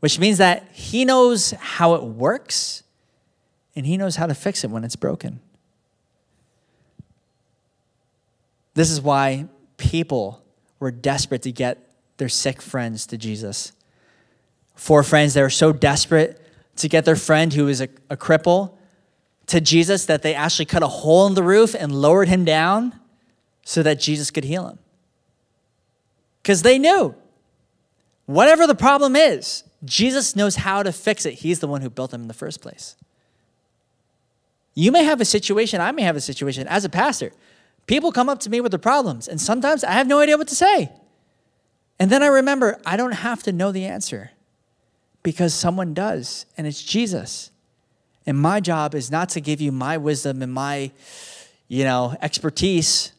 [0.00, 2.82] which means that he knows how it works
[3.78, 5.38] and he knows how to fix it when it's broken.
[8.74, 10.42] This is why people
[10.80, 11.78] were desperate to get
[12.16, 13.70] their sick friends to Jesus.
[14.74, 18.72] Four friends that were so desperate to get their friend who was a, a cripple
[19.46, 22.98] to Jesus that they actually cut a hole in the roof and lowered him down
[23.64, 24.80] so that Jesus could heal him.
[26.42, 27.14] Because they knew
[28.26, 31.34] whatever the problem is, Jesus knows how to fix it.
[31.34, 32.96] He's the one who built them in the first place.
[34.78, 37.32] You may have a situation, I may have a situation as a pastor.
[37.88, 40.46] People come up to me with their problems, and sometimes I have no idea what
[40.48, 40.92] to say.
[41.98, 44.30] And then I remember I don't have to know the answer
[45.24, 47.50] because someone does, and it's Jesus.
[48.24, 50.92] And my job is not to give you my wisdom and my,
[51.66, 53.10] you know, expertise.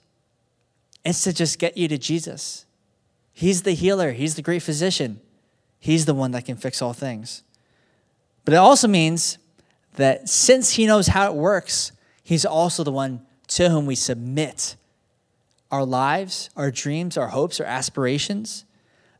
[1.03, 2.63] It's to just get you to Jesus.
[3.33, 5.19] He's the healer, He's the great physician.
[5.77, 7.43] He's the one that can fix all things.
[8.45, 9.37] But it also means
[9.99, 11.91] that since he knows how it works,
[12.23, 14.75] he's also the one to whom we submit
[15.71, 18.65] our lives, our dreams, our hopes, our aspirations,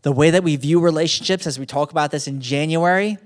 [0.02, 3.18] the way that we view relationships, as we talk about this in January.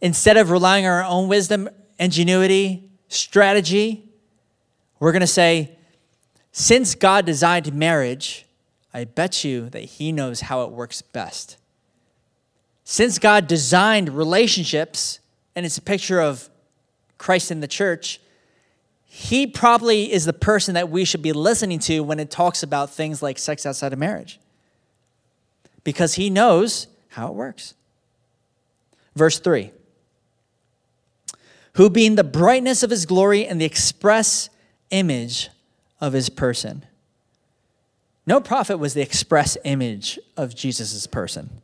[0.00, 1.68] Instead of relying on our own wisdom,
[1.98, 4.08] ingenuity, strategy,
[5.00, 5.76] we're going to say,
[6.50, 8.46] since God designed marriage,
[8.94, 11.58] I bet you that He knows how it works best.
[12.84, 15.20] Since God designed relationships,
[15.56, 16.48] and it's a picture of
[17.18, 18.20] Christ in the church,
[19.06, 22.90] he probably is the person that we should be listening to when it talks about
[22.90, 24.40] things like sex outside of marriage.
[25.84, 27.74] Because he knows how it works.
[29.14, 29.70] Verse 3
[31.74, 34.48] Who being the brightness of his glory and the express
[34.90, 35.50] image
[36.00, 36.84] of his person.
[38.26, 41.62] No prophet was the express image of Jesus' person.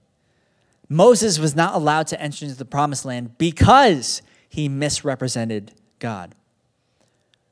[0.92, 6.34] Moses was not allowed to enter into the promised land because he misrepresented God.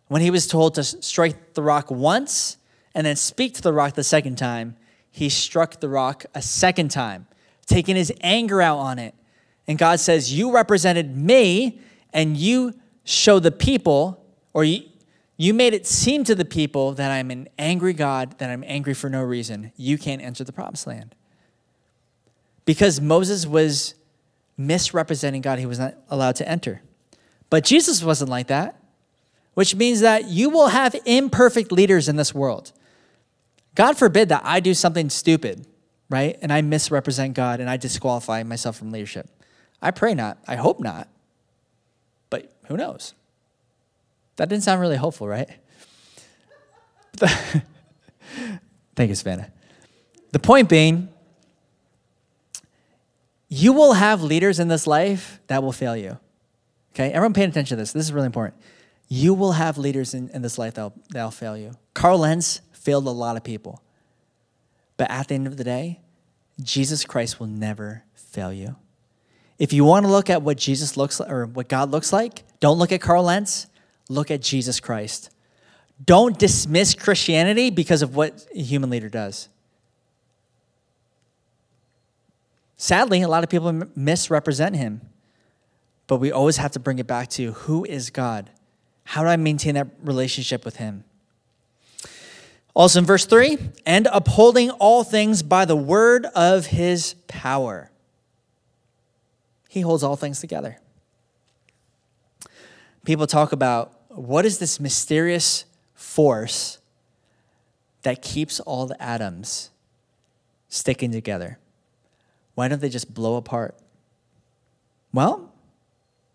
[0.08, 2.56] When he was told to strike the rock once
[2.96, 4.76] and then speak to the rock the second time,
[5.08, 7.28] he struck the rock a second time,
[7.64, 9.14] taking his anger out on it.
[9.68, 11.80] And God says, You represented me,
[12.12, 12.74] and you
[13.04, 14.82] show the people, or you,
[15.36, 18.94] you made it seem to the people that I'm an angry God, that I'm angry
[18.94, 19.72] for no reason.
[19.76, 21.14] You can't enter the promised land
[22.68, 23.94] because Moses was
[24.58, 26.82] misrepresenting God, he was not allowed to enter.
[27.48, 28.78] But Jesus wasn't like that,
[29.54, 32.72] which means that you will have imperfect leaders in this world.
[33.74, 35.66] God forbid that I do something stupid,
[36.10, 36.36] right?
[36.42, 39.30] And I misrepresent God and I disqualify myself from leadership.
[39.80, 40.36] I pray not.
[40.46, 41.08] I hope not.
[42.28, 43.14] But who knows?
[44.36, 45.48] That didn't sound really hopeful, right?
[48.94, 49.50] Thank you, Savannah.
[50.32, 51.08] The point being,
[53.48, 56.18] you will have leaders in this life that will fail you.
[56.94, 57.92] Okay, everyone paying attention to this.
[57.92, 58.60] This is really important.
[59.08, 61.72] You will have leaders in, in this life that'll, that'll fail you.
[61.94, 63.82] Carl Lentz failed a lot of people.
[64.96, 66.00] But at the end of the day,
[66.60, 68.76] Jesus Christ will never fail you.
[69.58, 72.44] If you want to look at what Jesus looks like or what God looks like,
[72.60, 73.68] don't look at Carl Lentz,
[74.08, 75.30] look at Jesus Christ.
[76.04, 79.48] don't dismiss Christianity because of what a human leader does.
[82.80, 85.00] Sadly, a lot of people misrepresent him,
[86.06, 88.50] but we always have to bring it back to who is God?
[89.02, 91.02] How do I maintain that relationship with him?
[92.74, 97.90] Also in verse 3, and upholding all things by the word of his power.
[99.68, 100.78] He holds all things together.
[103.04, 105.64] People talk about what is this mysterious
[105.94, 106.78] force
[108.02, 109.70] that keeps all the atoms
[110.68, 111.58] sticking together?
[112.58, 113.76] Why don't they just blow apart?
[115.12, 115.54] Well,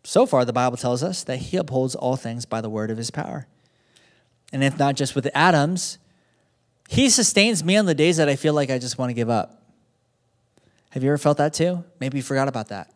[0.05, 2.97] so far the Bible tells us that he upholds all things by the word of
[2.97, 3.45] his power.
[4.53, 5.97] And if not just with atoms,
[6.87, 9.29] he sustains me on the days that I feel like I just want to give
[9.29, 9.63] up.
[10.91, 11.83] Have you ever felt that too?
[11.99, 12.89] Maybe you forgot about that.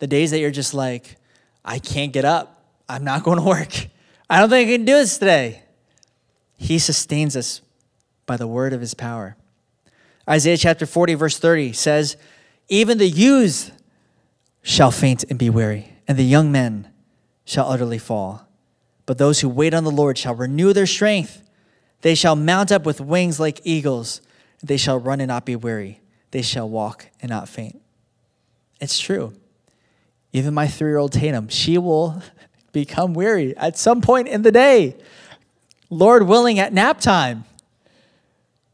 [0.00, 1.18] The days that you're just like,
[1.64, 2.64] I can't get up.
[2.88, 3.86] I'm not going to work.
[4.28, 5.62] I don't think I can do this today.
[6.56, 7.60] He sustains us
[8.26, 9.36] by the word of his power.
[10.28, 12.16] Isaiah chapter 40, verse 30 says,
[12.70, 13.72] Even the youths
[14.62, 16.88] shall faint and be weary, and the young men
[17.44, 18.46] shall utterly fall.
[19.06, 21.42] But those who wait on the Lord shall renew their strength.
[22.02, 24.20] They shall mount up with wings like eagles.
[24.62, 26.00] They shall run and not be weary.
[26.30, 27.82] They shall walk and not faint.
[28.80, 29.34] It's true.
[30.32, 32.22] Even my three year old Tatum, she will
[32.72, 34.96] become weary at some point in the day.
[35.90, 37.42] Lord willing, at nap time,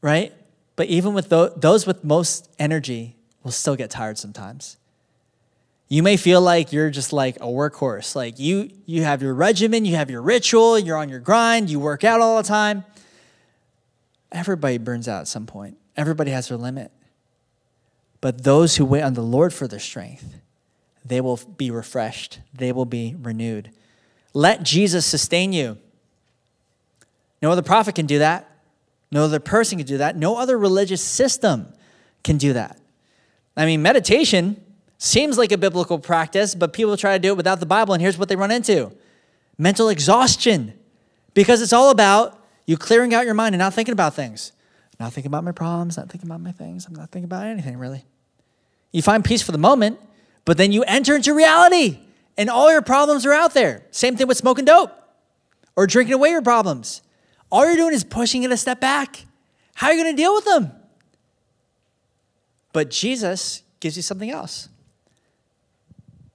[0.02, 0.34] right?
[0.76, 4.76] But even with those with most energy will still get tired sometimes.
[5.88, 8.16] You may feel like you're just like a workhorse.
[8.16, 11.78] Like you you have your regimen, you have your ritual, you're on your grind, you
[11.78, 12.84] work out all the time.
[14.32, 15.78] Everybody burns out at some point.
[15.96, 16.90] Everybody has their limit.
[18.20, 20.40] But those who wait on the Lord for their strength,
[21.04, 22.40] they will be refreshed.
[22.52, 23.70] They will be renewed.
[24.34, 25.78] Let Jesus sustain you.
[27.40, 28.50] No other prophet can do that.
[29.12, 30.16] No other person can do that.
[30.16, 31.72] No other religious system
[32.24, 32.80] can do that.
[33.56, 34.62] I mean, meditation
[34.98, 38.02] seems like a biblical practice, but people try to do it without the Bible, and
[38.02, 38.92] here's what they run into
[39.58, 40.74] mental exhaustion
[41.32, 44.52] because it's all about you clearing out your mind and not thinking about things.
[44.98, 46.86] Not thinking about my problems, not thinking about my things.
[46.86, 48.04] I'm not thinking about anything really.
[48.92, 50.00] You find peace for the moment,
[50.44, 52.00] but then you enter into reality
[52.38, 53.84] and all your problems are out there.
[53.90, 54.92] Same thing with smoking dope
[55.74, 57.02] or drinking away your problems.
[57.50, 59.26] All you're doing is pushing it a step back.
[59.74, 60.72] How are you going to deal with them?
[62.76, 64.68] But Jesus gives you something else.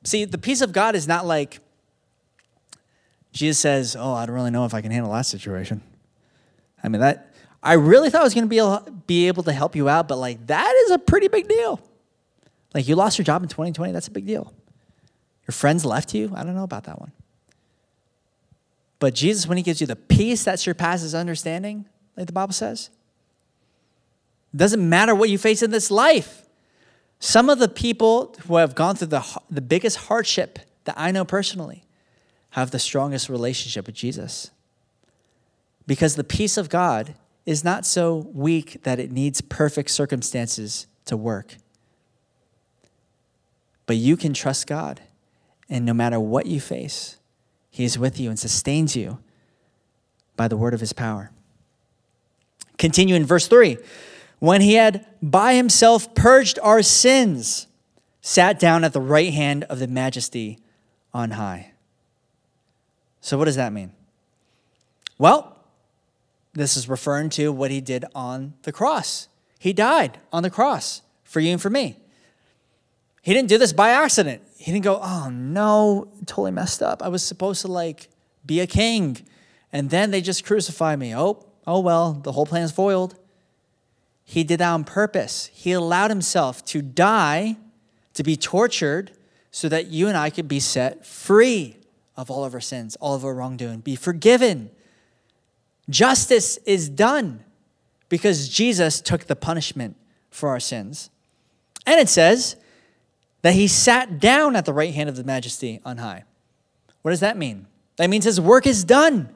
[0.04, 1.60] See, the peace of God is not like
[3.32, 5.84] Jesus says, Oh, I don't really know if I can handle that situation.
[6.84, 9.54] I mean, that I really thought I was going to be able, be able to
[9.54, 11.80] help you out, but like that is a pretty big deal.
[12.73, 14.51] Like you lost your job in 2020, that's a big deal.
[15.47, 17.12] Your friends left you, I don't know about that one.
[18.97, 21.86] But Jesus, when he gives you the peace that surpasses understanding,
[22.17, 22.89] like the Bible says,
[24.55, 26.43] doesn't matter what you face in this life.
[27.19, 31.23] Some of the people who have gone through the, the biggest hardship that I know
[31.23, 31.83] personally
[32.51, 34.51] have the strongest relationship with Jesus.
[35.87, 41.15] Because the peace of God is not so weak that it needs perfect circumstances to
[41.17, 41.55] work.
[43.85, 45.01] But you can trust God,
[45.69, 47.17] and no matter what you face,
[47.69, 49.19] He is with you and sustains you
[50.35, 51.31] by the word of His power.
[52.77, 53.77] Continue in verse 3
[54.41, 57.67] when He had by Himself purged our sins,
[58.19, 60.60] sat down at the right hand of the majesty
[61.13, 61.71] on high.
[63.21, 63.93] So, what does that mean?
[65.17, 65.56] Well,
[66.54, 69.27] this is referring to what he did on the cross.
[69.60, 71.97] He died on the cross for you and for me.
[73.21, 74.41] He didn't do this by accident.
[74.58, 77.04] He didn't go, oh no, totally messed up.
[77.04, 78.10] I was supposed to like
[78.45, 79.17] be a king.
[79.71, 81.15] And then they just crucify me.
[81.15, 83.15] Oh, oh well, the whole plan's foiled.
[84.23, 85.49] He did that on purpose.
[85.53, 87.57] He allowed himself to die,
[88.13, 89.12] to be tortured,
[89.51, 91.78] so that you and I could be set free
[92.15, 94.69] of all of our sins, all of our wrongdoing, be forgiven
[95.91, 97.43] Justice is done
[98.09, 99.97] because Jesus took the punishment
[100.30, 101.09] for our sins.
[101.86, 102.55] And it says
[103.41, 106.24] that he sat down at the right hand of the majesty on high.
[107.01, 107.67] What does that mean?
[107.97, 109.30] That means his work is done.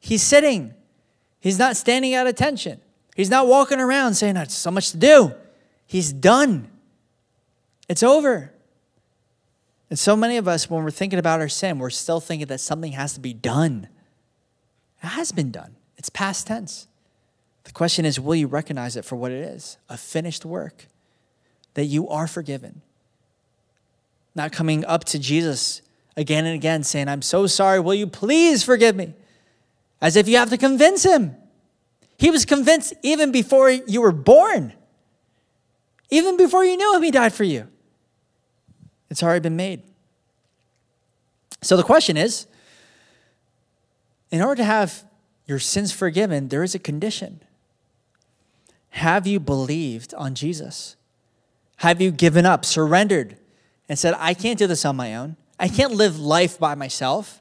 [0.00, 0.74] He's sitting.
[1.38, 2.80] He's not standing at attention.
[3.14, 5.34] He's not walking around saying, "There's so much to do."
[5.86, 6.70] He's done.
[7.88, 8.52] It's over.
[9.88, 12.60] And so many of us, when we're thinking about our sin, we're still thinking that
[12.60, 13.88] something has to be done.
[15.02, 15.74] It has been done.
[15.96, 16.86] It's past tense.
[17.64, 20.86] The question is will you recognize it for what it is a finished work,
[21.74, 22.82] that you are forgiven?
[24.34, 25.82] Not coming up to Jesus
[26.16, 29.14] again and again saying, I'm so sorry, will you please forgive me?
[30.00, 31.36] as if you have to convince him.
[32.20, 34.74] He was convinced even before you were born.
[36.10, 37.66] Even before you knew him, he died for you.
[39.08, 39.82] It's already been made.
[41.62, 42.46] So the question is
[44.30, 45.02] in order to have
[45.46, 47.40] your sins forgiven, there is a condition.
[48.90, 50.96] Have you believed on Jesus?
[51.76, 53.38] Have you given up, surrendered,
[53.88, 55.36] and said, I can't do this on my own?
[55.58, 57.40] I can't live life by myself.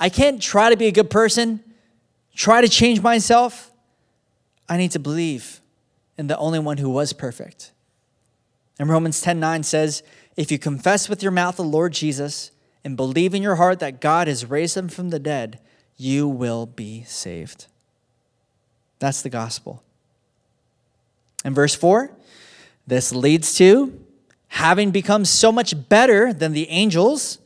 [0.00, 1.62] I can't try to be a good person,
[2.34, 3.70] try to change myself.
[4.68, 5.60] I need to believe
[6.16, 7.72] in the only one who was perfect.
[8.78, 10.02] And Romans 10 9 says,
[10.36, 12.50] If you confess with your mouth the Lord Jesus
[12.82, 15.60] and believe in your heart that God has raised him from the dead,
[15.96, 17.66] you will be saved.
[18.98, 19.82] That's the gospel.
[21.44, 22.10] And verse 4
[22.86, 23.98] this leads to
[24.48, 27.38] having become so much better than the angels,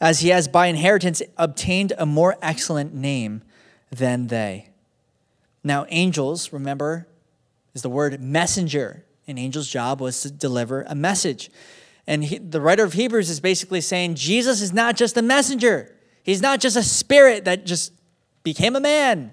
[0.00, 3.42] as he has by inheritance obtained a more excellent name
[3.90, 4.68] than they.
[5.64, 7.06] Now, angels, remember,
[7.74, 9.04] is the word messenger.
[9.26, 11.50] An angel's job was to deliver a message.
[12.06, 15.94] And he, the writer of Hebrews is basically saying Jesus is not just a messenger,
[16.22, 17.92] he's not just a spirit that just
[18.42, 19.32] became a man,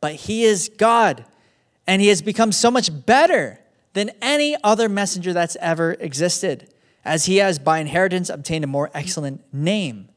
[0.00, 1.24] but he is God.
[1.86, 3.58] And he has become so much better
[3.92, 6.72] than any other messenger that's ever existed,
[7.04, 10.08] as he has by inheritance obtained a more excellent name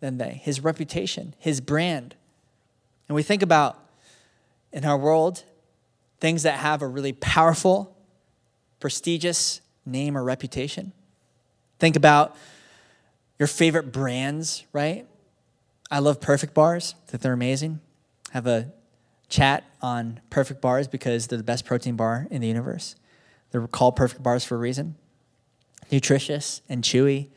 [0.00, 2.14] than they, his reputation, his brand.
[3.08, 3.78] And we think about
[4.72, 5.44] in our world
[6.20, 7.96] things that have a really powerful,
[8.80, 10.92] prestigious name or reputation.
[11.78, 12.36] Think about
[13.38, 15.06] your favorite brands, right?
[15.90, 17.80] I love Perfect Bars, I think they're amazing.
[18.32, 18.72] Have a
[19.28, 22.96] chat on Perfect Bars because they're the best protein bar in the universe.
[23.50, 24.96] They're called Perfect Bars for a reason.
[25.90, 27.28] Nutritious and chewy.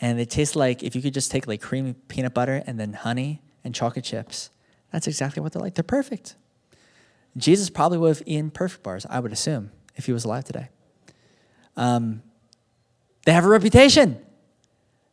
[0.00, 2.92] And they taste like if you could just take like creamy peanut butter and then
[2.92, 4.50] honey and chocolate chips.
[4.92, 5.74] That's exactly what they're like.
[5.74, 6.34] They're perfect.
[7.38, 10.68] Jesus probably would have eaten perfect bars, I would assume, if he was alive today.
[11.76, 12.22] Um,
[13.24, 14.18] they have a reputation.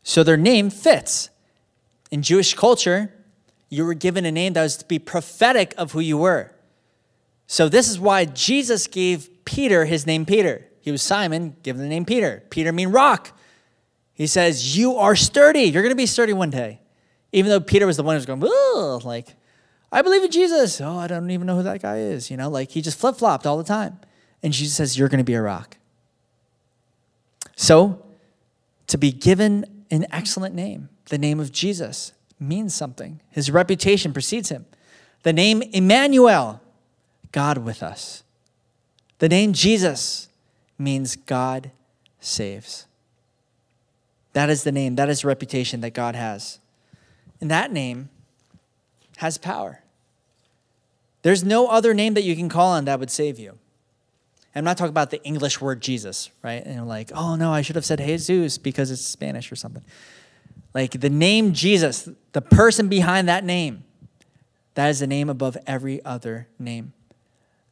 [0.03, 1.29] So their name fits.
[2.11, 3.13] In Jewish culture,
[3.69, 6.51] you were given a name that was to be prophetic of who you were.
[7.47, 10.67] So this is why Jesus gave Peter his name Peter.
[10.81, 12.43] He was Simon, given the name Peter.
[12.49, 13.37] Peter mean rock.
[14.13, 15.63] He says, You are sturdy.
[15.63, 16.79] You're going to be sturdy one day.
[17.31, 18.39] Even though Peter was the one who was going,
[19.03, 19.35] like,
[19.91, 20.81] I believe in Jesus.
[20.81, 22.29] Oh, I don't even know who that guy is.
[22.29, 23.99] You know, like he just flip flopped all the time.
[24.43, 25.77] And Jesus says, You're going to be a rock.
[27.55, 28.05] So,
[28.87, 33.21] to be given an excellent name, the name of Jesus, means something.
[33.29, 34.65] His reputation precedes him.
[35.23, 36.61] The name Emmanuel,
[37.31, 38.23] God with us.
[39.19, 40.29] The name Jesus
[40.77, 41.71] means God
[42.19, 42.85] saves.
[44.33, 46.59] That is the name, that is the reputation that God has.
[47.39, 48.09] And that name
[49.17, 49.81] has power.
[51.21, 53.57] There's no other name that you can call on that would save you.
[54.55, 56.63] I'm not talking about the English word Jesus, right?
[56.63, 59.83] And you're like, oh no, I should have said Jesus because it's Spanish or something.
[60.73, 63.83] Like the name Jesus, the person behind that name,
[64.75, 66.93] that is the name above every other name.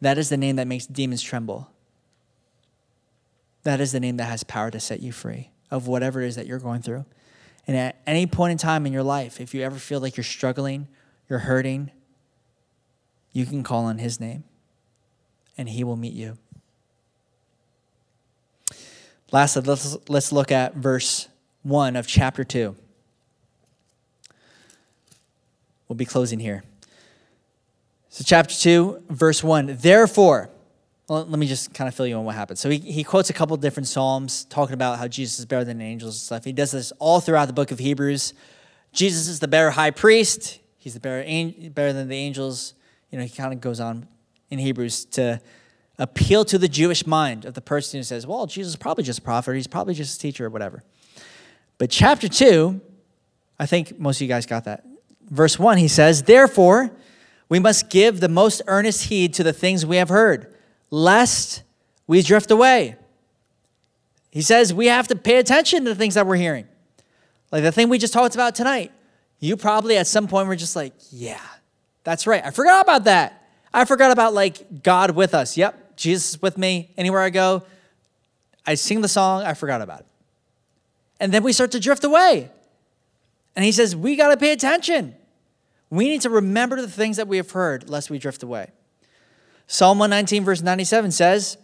[0.02, 1.70] That is the name that makes demons tremble.
[3.64, 6.36] That is the name that has power to set you free of whatever it is
[6.36, 7.06] that you're going through.
[7.66, 10.24] And at any point in time in your life, if you ever feel like you're
[10.26, 10.88] struggling,
[11.30, 11.92] you're hurting,
[13.32, 14.44] you can call on his name
[15.58, 16.38] and he will meet you.
[19.32, 21.28] Lastly, let's, let's look at verse
[21.64, 22.76] 1 of chapter 2.
[25.88, 26.64] We'll be closing here.
[28.10, 29.78] So, chapter 2, verse 1.
[29.82, 30.50] Therefore,
[31.10, 32.60] well, let me just kind of fill you in what happened.
[32.60, 35.82] So, he, he quotes a couple different Psalms talking about how Jesus is better than
[35.82, 36.46] angels and stuff.
[36.46, 38.36] He does this all throughout the book of Hebrews.
[38.92, 41.24] Jesus is the better high priest, he's the better,
[41.70, 42.74] better than the angels.
[43.10, 44.06] You know, he kind of goes on
[44.50, 45.40] in Hebrews to
[45.98, 49.20] appeal to the Jewish mind of the person who says, well, Jesus is probably just
[49.20, 50.84] a prophet, he's probably just a teacher or whatever.
[51.78, 52.82] But chapter 2,
[53.58, 54.84] I think most of you guys got that.
[55.30, 56.92] Verse 1, he says, Therefore,
[57.48, 60.54] we must give the most earnest heed to the things we have heard,
[60.92, 61.64] lest
[62.08, 62.98] we drift away.
[64.32, 66.68] He says we have to pay attention to the things that we're hearing.
[67.52, 68.92] Like the thing we just talked about tonight.
[69.44, 71.42] You probably at some point were just like, yeah,
[72.06, 72.42] that's right.
[72.46, 73.46] I forgot about that.
[73.74, 75.58] I forgot about like God with us.
[75.58, 77.64] Yep, Jesus is with me anywhere I go.
[78.66, 80.06] I sing the song, I forgot about it.
[81.20, 82.52] And then we start to drift away.
[83.54, 85.14] And he says, we got to pay attention.
[85.90, 88.72] We need to remember the things that we have heard, lest we drift away.
[89.68, 91.58] Psalm 119, verse 97 says,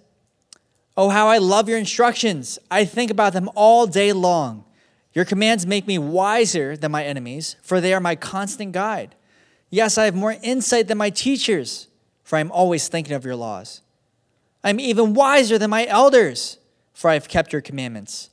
[0.98, 2.60] Oh, how I love your instructions.
[2.70, 4.66] I think about them all day long.
[5.20, 9.16] Your commands make me wiser than my enemies, for they are my constant guide.
[9.70, 11.90] Yes, I have more insight than my teachers,
[12.24, 13.82] for I am always thinking of your laws.
[14.64, 16.58] I am even wiser than my elders,
[16.94, 18.30] for I have kept your commandments.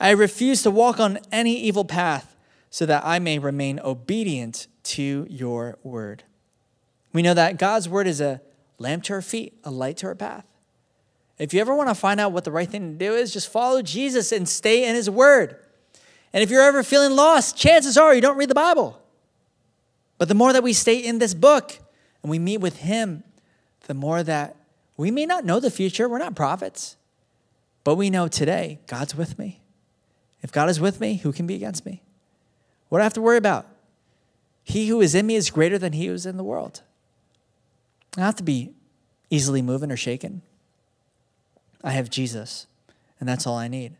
[0.00, 2.34] I refuse to walk on any evil path,
[2.70, 4.66] so that I may remain obedient
[4.96, 6.24] to your word.
[7.12, 8.40] We know that God's word is a
[8.78, 10.44] lamp to our feet, a light to our path.
[11.38, 13.48] If you ever want to find out what the right thing to do is, just
[13.48, 15.58] follow Jesus and stay in his word.
[16.36, 19.00] And if you're ever feeling lost, chances are you don't read the Bible.
[20.18, 21.78] But the more that we stay in this book
[22.22, 23.24] and we meet with him,
[23.86, 24.54] the more that
[24.98, 26.10] we may not know the future.
[26.10, 26.98] We're not prophets.
[27.84, 29.62] But we know today God's with me.
[30.42, 32.02] If God is with me, who can be against me?
[32.90, 33.66] What do I have to worry about?
[34.62, 36.82] He who is in me is greater than he who is in the world.
[38.12, 38.74] I don't have to be
[39.30, 40.42] easily moving or shaken.
[41.82, 42.66] I have Jesus,
[43.18, 43.96] and that's all I need.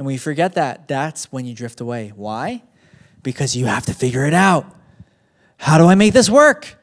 [0.00, 2.14] And when you forget that, that's when you drift away.
[2.16, 2.62] Why?
[3.22, 4.64] Because you have to figure it out.
[5.58, 6.78] How do I make this work?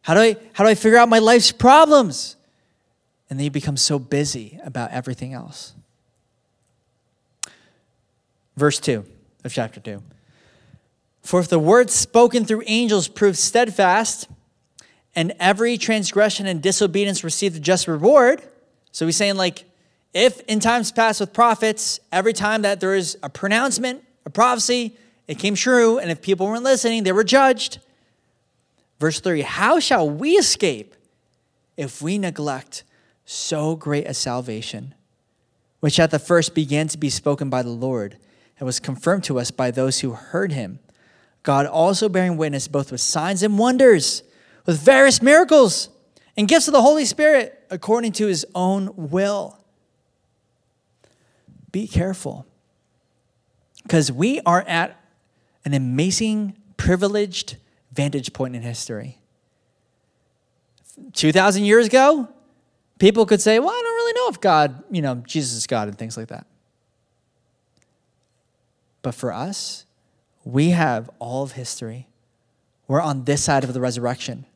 [0.00, 2.36] How do I, how do I figure out my life's problems?
[3.28, 5.74] And then you become so busy about everything else.
[8.56, 9.04] Verse 2
[9.44, 10.02] of chapter 2.
[11.20, 14.28] For if the word spoken through angels proved steadfast,
[15.14, 18.40] and every transgression and disobedience received a just reward,
[18.92, 19.66] so he's saying, like,
[20.14, 24.96] if in times past with prophets, every time that there is a pronouncement, a prophecy,
[25.26, 27.78] it came true, and if people weren't listening, they were judged.
[28.98, 30.94] Verse 3 How shall we escape
[31.76, 32.84] if we neglect
[33.24, 34.94] so great a salvation,
[35.80, 38.18] which at the first began to be spoken by the Lord
[38.58, 40.78] and was confirmed to us by those who heard him?
[41.42, 44.22] God also bearing witness both with signs and wonders,
[44.66, 45.88] with various miracles
[46.36, 49.61] and gifts of the Holy Spirit according to his own will.
[51.72, 52.46] Be careful
[53.82, 54.98] because we are at
[55.64, 57.56] an amazing, privileged
[57.92, 59.18] vantage point in history.
[61.14, 62.28] 2,000 years ago,
[62.98, 65.88] people could say, well, I don't really know if God, you know, Jesus is God
[65.88, 66.46] and things like that.
[69.00, 69.84] But for us,
[70.44, 72.08] we have all of history.
[72.86, 74.46] We're on this side of the resurrection.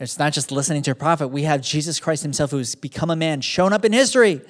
[0.00, 1.28] It's not just listening to a prophet.
[1.28, 4.40] We have Jesus Christ himself who's become a man, shown up in history.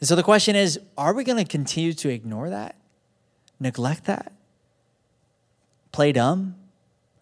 [0.00, 2.76] And so the question is are we going to continue to ignore that?
[3.60, 4.32] Neglect that?
[5.92, 6.54] Play dumb?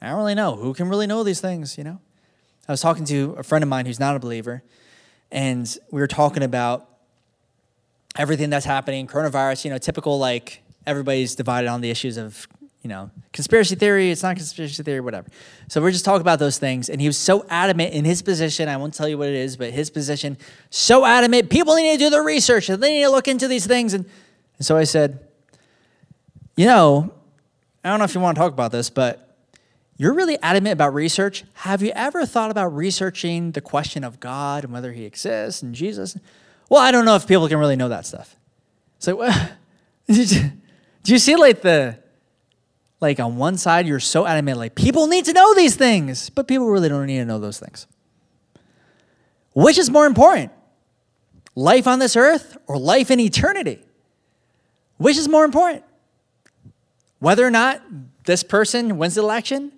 [0.01, 0.57] I don't really know.
[0.57, 2.01] Who can really know these things, you know?
[2.69, 4.63] I was talking to a friend of mine who's not a believer,
[5.31, 6.89] and we were talking about
[8.17, 12.49] everything that's happening, coronavirus, you know, typical like everybody's divided on the issues of
[12.87, 15.27] you know, conspiracy theory, it's not conspiracy theory, whatever.
[15.67, 16.89] So we're just talking about those things.
[16.89, 18.69] And he was so adamant in his position.
[18.69, 20.39] I won't tell you what it is, but his position,
[20.71, 21.51] so adamant.
[21.51, 23.93] People need to do their research and they need to look into these things.
[23.93, 24.05] And,
[24.59, 25.19] and so I said,
[26.57, 27.13] you know,
[27.83, 29.37] I don't know if you want to talk about this, but
[29.97, 31.43] you're really adamant about research.
[31.55, 35.75] Have you ever thought about researching the question of God and whether he exists and
[35.75, 36.17] Jesus?
[36.69, 38.37] Well, I don't know if people can really know that stuff.
[39.01, 39.51] So, well,
[40.07, 40.53] do
[41.07, 42.06] you see like the
[43.01, 46.49] like on one side you're so adamant like people need to know these things but
[46.49, 47.87] people really don't need to know those things.
[49.55, 50.53] Which is more important
[51.55, 53.83] life on this earth or life in eternity?
[54.99, 55.85] Which is more important?
[57.19, 57.83] Whether or not
[58.25, 59.73] this person wins the election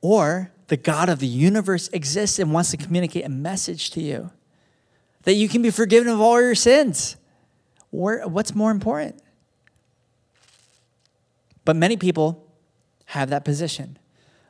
[0.00, 4.30] or the god of the universe exists and wants to communicate a message to you
[5.22, 7.16] that you can be forgiven of all your sins.
[7.90, 9.20] What's more important?
[11.64, 12.43] But many people
[13.14, 13.96] have that position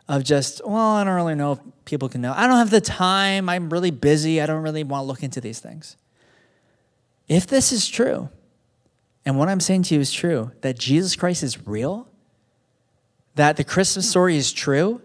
[0.08, 2.32] of just, well, I don't really know if people can know.
[2.34, 3.48] I don't have the time.
[3.48, 4.40] I'm really busy.
[4.40, 5.96] I don't really want to look into these things.
[7.28, 8.30] If this is true,
[9.26, 12.08] and what I'm saying to you is true, that Jesus Christ is real,
[13.34, 15.02] that the Christmas story is true,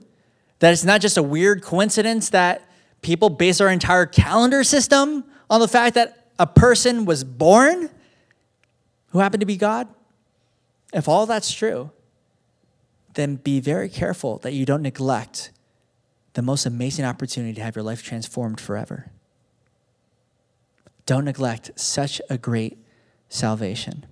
[0.59, 2.65] that it's not just a weird coincidence that
[3.01, 7.89] people base our entire calendar system on the fact that a person was born
[9.07, 9.87] who happened to be God.
[10.93, 11.91] If all that's true,
[13.19, 15.51] then be very careful that you don't neglect
[16.33, 19.11] the most amazing opportunity to have your life transformed forever.
[21.05, 22.77] Don't neglect such a great
[23.27, 24.05] salvation.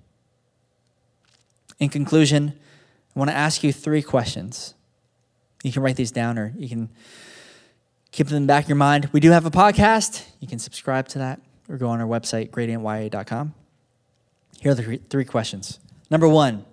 [1.80, 2.54] In conclusion,
[3.16, 4.74] I want to ask you three questions.
[5.64, 6.90] You can write these down or you can
[8.12, 9.10] keep them in the back of your mind.
[9.14, 10.26] We do have a podcast.
[10.40, 11.40] You can subscribe to that
[11.70, 13.54] or go on our website, gradientya.com.
[14.60, 15.80] Here are the three questions.
[16.10, 16.66] Number one,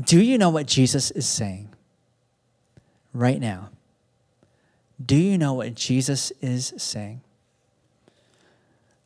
[0.00, 1.68] do you know what Jesus is saying
[3.12, 3.70] right now?
[5.04, 7.22] Do you know what Jesus is saying?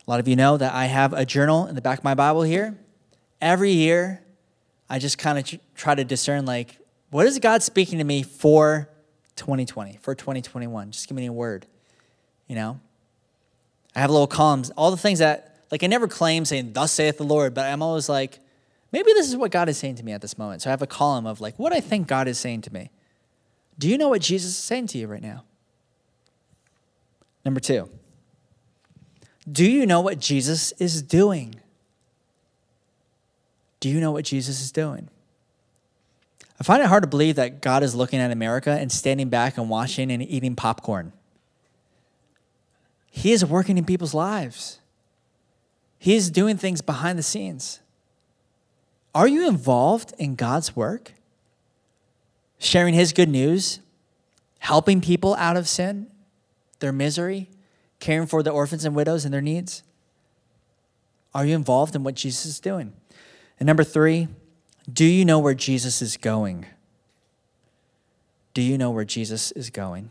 [0.07, 2.13] A lot of you know that I have a journal in the back of my
[2.13, 2.77] Bible here.
[3.41, 4.21] Every year,
[4.89, 6.77] I just kind of try to discern, like,
[7.09, 8.89] What is God speaking to me for
[9.35, 10.91] 2020, for 2021?
[10.91, 11.65] Just give me a word,
[12.47, 12.79] you know?
[13.95, 17.17] I have little columns, all the things that, like, I never claim saying, Thus saith
[17.17, 18.39] the Lord, but I'm always like,
[18.95, 20.61] maybe this is what God is saying to me at this moment.
[20.61, 22.91] So I have a column of, like, what I think God is saying to me.
[23.77, 25.43] Do you know what Jesus is saying to you right now?
[27.43, 27.89] Number two,
[29.51, 31.55] do you know what Jesus is doing?
[33.81, 35.09] Do you know what Jesus is doing?
[36.57, 39.57] I find it hard to believe that God is looking at America and standing back
[39.57, 41.11] and watching and eating popcorn.
[43.11, 44.79] He is working in people's lives.
[45.99, 47.81] He is doing things behind the scenes.
[49.15, 51.13] Are you involved in God's work?
[52.59, 53.79] Sharing His good news,
[54.59, 56.07] helping people out of sin,
[56.79, 57.49] their misery,
[58.01, 59.83] caring for the orphans and widows and their needs?
[61.33, 62.91] Are you involved in what Jesus is doing?
[63.57, 64.27] And number three,
[64.91, 66.65] do you know where Jesus is going?
[68.53, 70.09] Do you know where Jesus is going?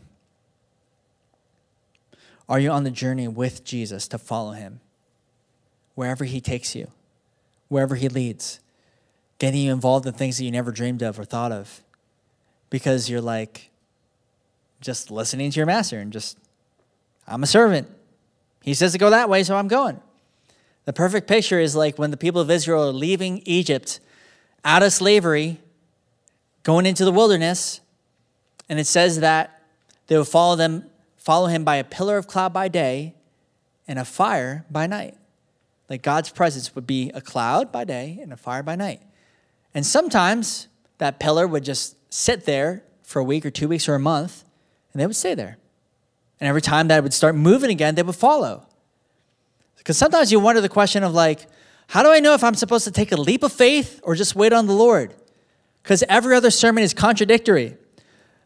[2.49, 4.81] Are you on the journey with Jesus to follow him?
[5.93, 6.89] Wherever he takes you,
[7.69, 8.59] wherever he leads,
[9.39, 11.81] getting you involved in things that you never dreamed of or thought of
[12.69, 13.69] because you're like
[14.81, 16.37] just listening to your master and just,
[17.27, 17.89] I'm a servant.
[18.61, 19.99] He says to go that way, so I'm going.
[20.85, 23.99] The perfect picture is like when the people of Israel are leaving Egypt
[24.63, 25.59] out of slavery,
[26.63, 27.81] going into the wilderness,
[28.69, 29.61] and it says that
[30.07, 30.85] they would follow them,
[31.17, 33.15] follow him by a pillar of cloud by day
[33.87, 35.15] and a fire by night.
[35.89, 39.01] Like God's presence would be a cloud by day and a fire by night.
[39.75, 40.67] And sometimes
[40.97, 44.43] that pillar would just sit there for a week or two weeks or a month,
[44.91, 45.57] and they would stay there.
[46.39, 48.65] And every time that would start moving again, they would follow.
[49.77, 51.45] Because sometimes you wonder the question of like,
[51.87, 54.35] how do I know if I'm supposed to take a leap of faith or just
[54.35, 55.13] wait on the Lord?
[55.83, 57.77] Because every other sermon is contradictory.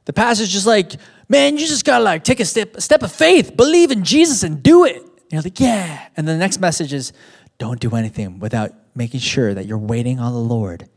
[0.06, 0.94] The pastor's just like,
[1.30, 4.44] man, you just gotta like take a step, a step of faith, believe in Jesus
[4.44, 4.98] and do it.
[4.98, 6.08] And you're like, yeah.
[6.18, 7.14] And the next message is,
[7.60, 10.90] don't do anything without making sure that you're waiting on the Lord.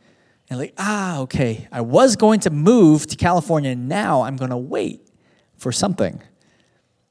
[0.52, 3.74] And like, ah, okay, I was going to move to California.
[3.74, 5.00] Now I'm gonna wait
[5.56, 6.22] for something.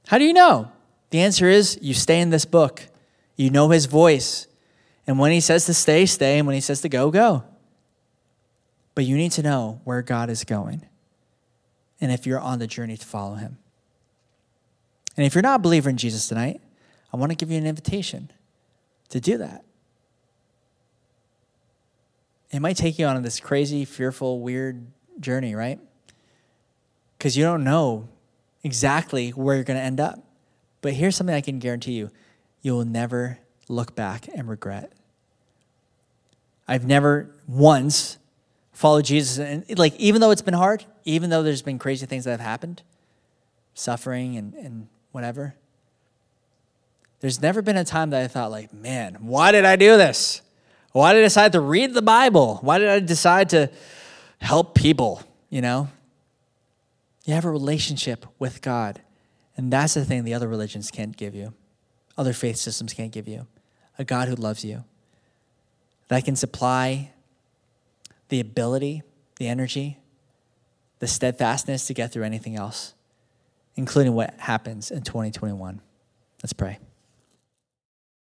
[0.06, 0.72] How do you know?
[1.10, 2.88] The answer is you stay in this book.
[3.36, 4.46] You know his voice.
[5.08, 6.38] And when he says to stay, stay.
[6.38, 7.44] And when he says to go, go.
[8.94, 10.86] But you need to know where God is going
[12.00, 13.58] and if you're on the journey to follow him.
[15.18, 16.62] And if you're not a believer in Jesus tonight,
[17.12, 18.32] I want to give you an invitation
[19.10, 19.66] to do that.
[22.52, 24.86] It might take you on this crazy, fearful, weird
[25.20, 25.80] journey, right?
[27.18, 28.10] Because you don't know
[28.64, 30.20] exactly where you're going to end up.
[30.82, 32.12] But here's something I can guarantee you
[32.62, 34.92] you will never look back and regret.
[36.68, 38.18] I've never once
[38.72, 39.40] followed Jesus.
[39.40, 42.40] And like, even though it's been hard, even though there's been crazy things that have
[42.40, 42.84] happened,
[43.74, 45.56] suffering and, and whatever,
[47.20, 50.42] there's never been a time that I thought, like, man, why did I do this?
[50.92, 52.60] Why did I decide to read the Bible?
[52.62, 53.70] Why did I decide to
[54.40, 55.24] help people?
[55.50, 55.90] You know?
[57.26, 59.02] You have a relationship with God.
[59.56, 61.54] And that's the thing the other religions can't give you,
[62.18, 63.48] other faith systems can't give you.
[64.00, 64.86] A God who loves you,
[66.08, 67.12] that can supply
[68.30, 69.04] the ability,
[69.36, 69.98] the energy,
[71.00, 72.94] the steadfastness to get through anything else,
[73.76, 75.82] including what happens in 2021.
[76.42, 76.80] Let's pray.